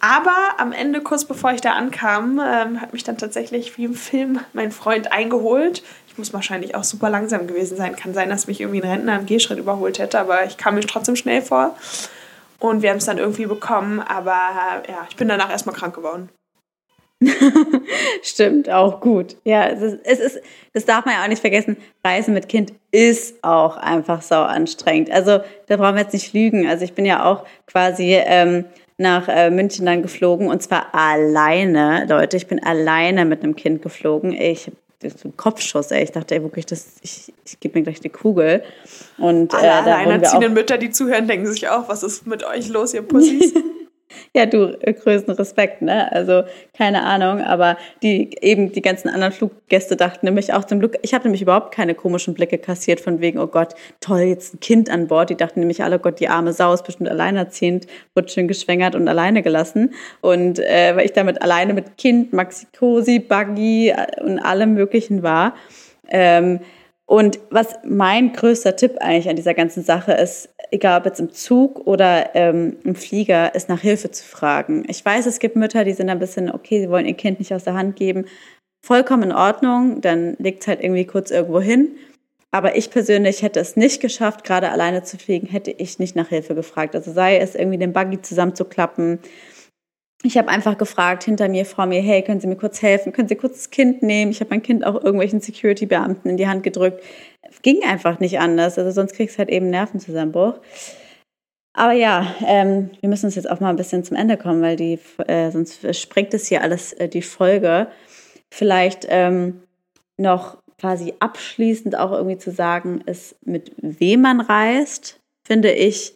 [0.04, 3.94] Aber am Ende, kurz bevor ich da ankam, ähm, hat mich dann tatsächlich wie im
[3.94, 5.82] Film mein Freund eingeholt.
[6.10, 7.96] Ich muss wahrscheinlich auch super langsam gewesen sein.
[7.96, 10.82] Kann sein, dass mich irgendwie ein Rentner im Gehschritt überholt hätte, aber ich kam mir
[10.82, 11.78] trotzdem schnell vor.
[12.60, 14.34] Und wir haben es dann irgendwie bekommen, aber
[14.90, 16.28] ja, ich bin danach erstmal krank geworden.
[18.24, 19.38] Stimmt, auch gut.
[19.46, 20.42] Ja, es ist, es ist,
[20.74, 21.78] das darf man ja auch nicht vergessen.
[22.04, 25.10] Reisen mit Kind ist auch einfach sau anstrengend.
[25.12, 26.68] Also da brauchen wir jetzt nicht lügen.
[26.68, 28.66] Also ich bin ja auch quasi ähm,
[29.04, 32.38] nach äh, München dann geflogen und zwar alleine, Leute.
[32.38, 34.34] Ich bin alleine mit einem Kind geflogen.
[34.34, 34.74] Ich hab
[35.12, 36.04] so einen Kopfschuss, ey.
[36.04, 38.64] Ich dachte, ey, wirklich, das, ich, ich gebe mir gleich die Kugel.
[39.18, 42.44] Und äh, Alle da auch alleinerziehenden Mütter, die zuhören, denken sich auch, was ist mit
[42.44, 43.54] euch los, ihr Pussys?
[44.36, 46.12] Ja, du, äh, größten Respekt, ne?
[46.12, 46.44] Also,
[46.76, 51.14] keine Ahnung, aber die eben die ganzen anderen Fluggäste dachten nämlich auch zum Glück, ich
[51.14, 54.90] habe nämlich überhaupt keine komischen Blicke kassiert von wegen, oh Gott, toll, jetzt ein Kind
[54.90, 55.30] an Bord.
[55.30, 58.96] Die dachten nämlich alle, oh Gott, die arme Sau ist bestimmt alleinerziehend, wird schön geschwängert
[58.96, 59.94] und alleine gelassen.
[60.22, 65.24] Und äh, weil ich damit alleine mit Kind, Maxi Cosi, Buggy äh, und allem Möglichen
[65.24, 65.54] war,
[66.10, 66.60] ähm,
[67.06, 71.32] Und was mein größter Tipp eigentlich an dieser ganzen Sache ist, egal ob jetzt im
[71.32, 74.84] Zug oder ähm, im Flieger, ist nach Hilfe zu fragen.
[74.88, 77.54] Ich weiß, es gibt Mütter, die sind ein bisschen, okay, sie wollen ihr Kind nicht
[77.54, 78.26] aus der Hand geben.
[78.86, 81.96] Vollkommen in Ordnung, dann legt es halt irgendwie kurz irgendwo hin.
[82.52, 86.30] Aber ich persönlich hätte es nicht geschafft, gerade alleine zu fliegen, hätte ich nicht nach
[86.30, 86.96] Hilfe gefragt.
[86.96, 89.20] Also sei es irgendwie den Buggy zusammenzuklappen.
[90.26, 93.12] Ich habe einfach gefragt hinter mir, vor mir, hey, können Sie mir kurz helfen?
[93.12, 94.32] Können Sie kurz das Kind nehmen?
[94.32, 97.04] Ich habe mein Kind auch irgendwelchen Security-Beamten in die Hand gedrückt.
[97.62, 98.80] Ging einfach nicht anders.
[98.80, 100.62] Also sonst kriegst du halt eben Nervenzusammenbruch.
[101.74, 104.78] Aber ja, ähm, wir müssen uns jetzt auch mal ein bisschen zum Ende kommen, weil
[104.78, 104.98] die,
[105.28, 107.88] äh, sonst sprengt es hier alles äh, die Folge.
[108.50, 109.64] Vielleicht ähm,
[110.18, 116.16] noch quasi abschließend auch irgendwie zu sagen, ist, mit wem man reist, finde ich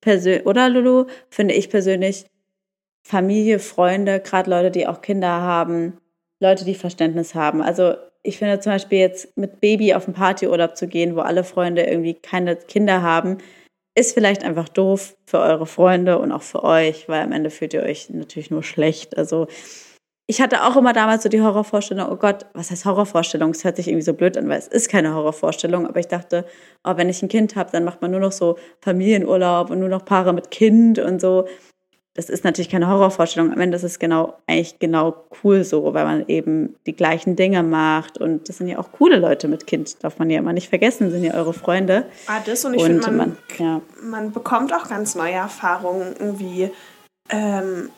[0.00, 2.26] persönlich, oder Lulu, finde ich persönlich
[3.08, 5.96] Familie, Freunde, gerade Leute, die auch Kinder haben,
[6.40, 7.62] Leute, die Verständnis haben.
[7.62, 11.42] Also ich finde zum Beispiel jetzt mit Baby auf einen Partyurlaub zu gehen, wo alle
[11.42, 13.38] Freunde irgendwie keine Kinder haben,
[13.94, 17.72] ist vielleicht einfach doof für eure Freunde und auch für euch, weil am Ende fühlt
[17.72, 19.16] ihr euch natürlich nur schlecht.
[19.16, 19.46] Also
[20.26, 23.52] ich hatte auch immer damals so die Horrorvorstellung, oh Gott, was heißt Horrorvorstellung?
[23.52, 25.86] Es hört sich irgendwie so blöd an, weil es ist keine Horrorvorstellung.
[25.86, 26.44] Aber ich dachte,
[26.84, 29.88] oh, wenn ich ein Kind habe, dann macht man nur noch so Familienurlaub und nur
[29.88, 31.46] noch Paare mit Kind und so.
[32.18, 33.52] Das ist natürlich keine Horrorvorstellung.
[33.52, 37.62] Am Ende ist es genau, eigentlich genau cool so, weil man eben die gleichen Dinge
[37.62, 38.18] macht.
[38.18, 41.12] Und das sind ja auch coole Leute mit Kind, darf man ja immer nicht vergessen,
[41.12, 42.06] sind ja eure Freunde.
[42.26, 43.80] Ah, das und ich finde, man, man, ja.
[44.02, 46.72] man bekommt auch ganz neue Erfahrungen irgendwie.
[47.30, 47.90] Ähm,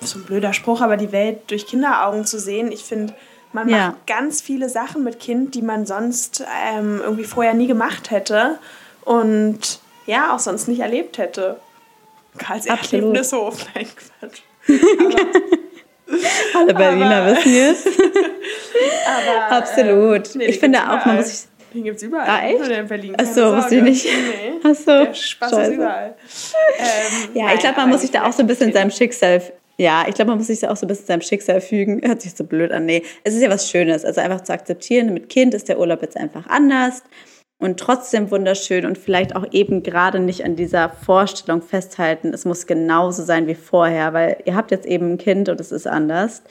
[0.00, 2.72] so ein blöder Spruch, aber die Welt durch Kinderaugen zu sehen.
[2.72, 3.12] Ich finde,
[3.52, 3.88] man ja.
[3.88, 6.42] macht ganz viele Sachen mit Kind, die man sonst
[6.74, 8.58] ähm, irgendwie vorher nie gemacht hätte
[9.04, 11.60] und ja, auch sonst nicht erlebt hätte.
[12.36, 13.86] Karls Erlebnishof, nein,
[14.20, 14.40] Quatsch.
[16.54, 17.86] Alle Berliner aber, wissen es.
[19.06, 20.34] aber, Absolut.
[20.34, 22.26] Nee, ich finde auch, man muss sich den gibt es überall.
[22.26, 22.60] Ah, echt?
[22.60, 23.14] Oder in Berlin.
[23.18, 24.06] Achso, wusste ich nicht.
[24.06, 24.66] Nee.
[24.66, 25.04] Achso.
[25.04, 25.70] Der Spaß Scheiße.
[25.72, 26.14] ist überall.
[26.78, 29.42] Ähm, ja, ich glaube, man muss sich da auch so ein bisschen seinem Schicksal
[29.78, 32.00] ja, ich glaube, man muss sich auch so ein bisschen seinem Schicksal fügen.
[32.02, 32.86] Hört sich so blöd an.
[32.86, 34.06] Nee, es ist ja was Schönes.
[34.06, 37.02] Also einfach zu akzeptieren, mit Kind ist der Urlaub jetzt einfach anders
[37.58, 42.66] und trotzdem wunderschön und vielleicht auch eben gerade nicht an dieser Vorstellung festhalten, es muss
[42.66, 46.42] genauso sein wie vorher, weil ihr habt jetzt eben ein Kind und es ist anders.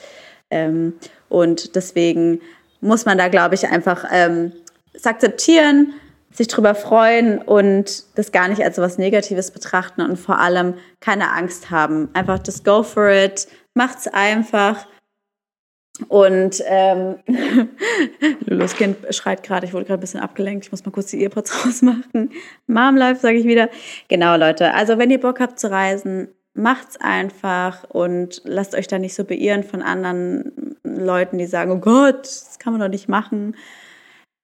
[0.50, 0.94] Ähm,
[1.28, 2.40] und deswegen
[2.80, 4.52] muss man da, glaube ich, einfach ähm,
[4.92, 5.94] es akzeptieren
[6.36, 11.32] sich darüber freuen und das gar nicht als was Negatives betrachten und vor allem keine
[11.32, 12.10] Angst haben.
[12.12, 14.86] Einfach das Go for it, macht's einfach.
[16.08, 17.16] Und ähm,
[18.46, 21.22] Lulus Kind schreit gerade, ich wurde gerade ein bisschen abgelenkt, ich muss mal kurz die
[21.22, 22.32] Earpods rausmachen.
[22.66, 23.68] Mom Life, sage ich wieder.
[24.08, 24.74] Genau, Leute.
[24.74, 29.24] Also wenn ihr Bock habt zu reisen, macht's einfach und lasst euch da nicht so
[29.24, 33.56] beirren von anderen Leuten, die sagen, oh Gott, das kann man doch nicht machen.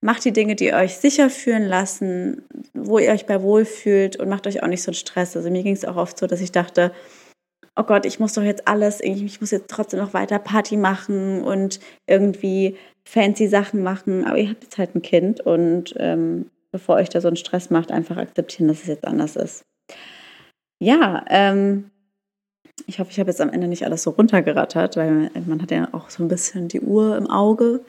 [0.01, 2.43] Macht die Dinge, die euch sicher fühlen lassen,
[2.75, 5.37] wo ihr euch bei wohl fühlt und macht euch auch nicht so einen Stress.
[5.37, 6.93] Also mir ging es auch oft so, dass ich dachte,
[7.77, 11.43] oh Gott, ich muss doch jetzt alles, ich muss jetzt trotzdem noch weiter Party machen
[11.43, 14.25] und irgendwie fancy Sachen machen.
[14.25, 17.71] Aber ihr habt jetzt halt ein Kind und ähm, bevor euch da so einen Stress
[17.71, 19.65] macht, einfach akzeptieren, dass es jetzt anders ist.
[20.81, 21.91] Ja, ähm,
[22.87, 25.89] ich hoffe, ich habe jetzt am Ende nicht alles so runtergerattert, weil man hat ja
[25.93, 27.85] auch so ein bisschen die Uhr im Auge.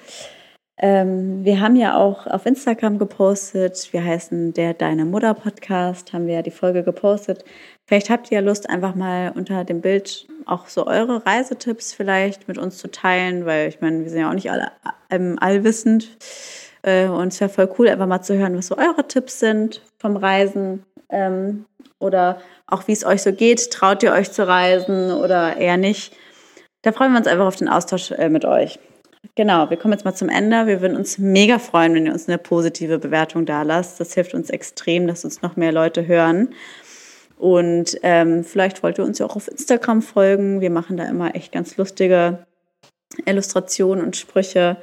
[0.77, 6.25] Ähm, wir haben ja auch auf Instagram gepostet, wir heißen der Deine Mutter Podcast, haben
[6.25, 7.45] wir ja die Folge gepostet.
[7.85, 12.47] Vielleicht habt ihr ja Lust, einfach mal unter dem Bild auch so eure Reisetipps vielleicht
[12.47, 14.71] mit uns zu teilen, weil ich meine, wir sind ja auch nicht alle
[15.11, 16.17] ähm, allwissend.
[16.81, 19.81] Äh, und es wäre voll cool, einfach mal zu hören, was so eure Tipps sind
[19.99, 21.65] vom Reisen ähm,
[21.99, 23.71] oder auch wie es euch so geht.
[23.71, 26.15] Traut ihr euch zu reisen oder eher nicht?
[26.81, 28.79] Da freuen wir uns einfach auf den Austausch äh, mit euch.
[29.35, 30.67] Genau, wir kommen jetzt mal zum Ende.
[30.67, 33.99] Wir würden uns mega freuen, wenn ihr uns eine positive Bewertung da lasst.
[33.99, 36.53] Das hilft uns extrem, dass uns noch mehr Leute hören.
[37.37, 40.61] Und ähm, vielleicht wollt ihr uns ja auch auf Instagram folgen.
[40.61, 42.45] Wir machen da immer echt ganz lustige
[43.25, 44.77] Illustrationen und Sprüche.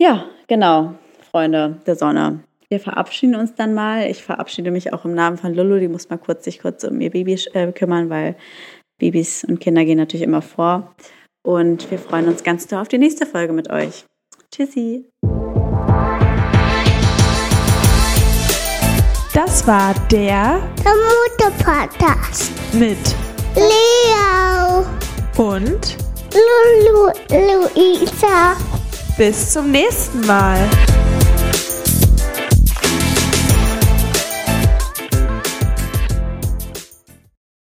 [0.00, 0.94] Ja, genau,
[1.30, 2.40] Freunde der Sonne.
[2.68, 4.10] Wir verabschieden uns dann mal.
[4.10, 5.78] Ich verabschiede mich auch im Namen von Lulu.
[5.78, 8.36] Die muss mal kurz sich kurz um ihr Baby äh, kümmern, weil
[8.98, 10.94] Babys und Kinder gehen natürlich immer vor.
[11.42, 14.04] Und wir freuen uns ganz doll auf die nächste Folge mit euch.
[14.50, 15.06] Tschüssi.
[19.34, 22.98] Das war der Mutter-Podcast mit
[23.54, 24.84] Leo
[25.36, 25.96] und
[26.34, 28.56] Lulu Luisa.
[29.16, 30.58] Bis zum nächsten Mal.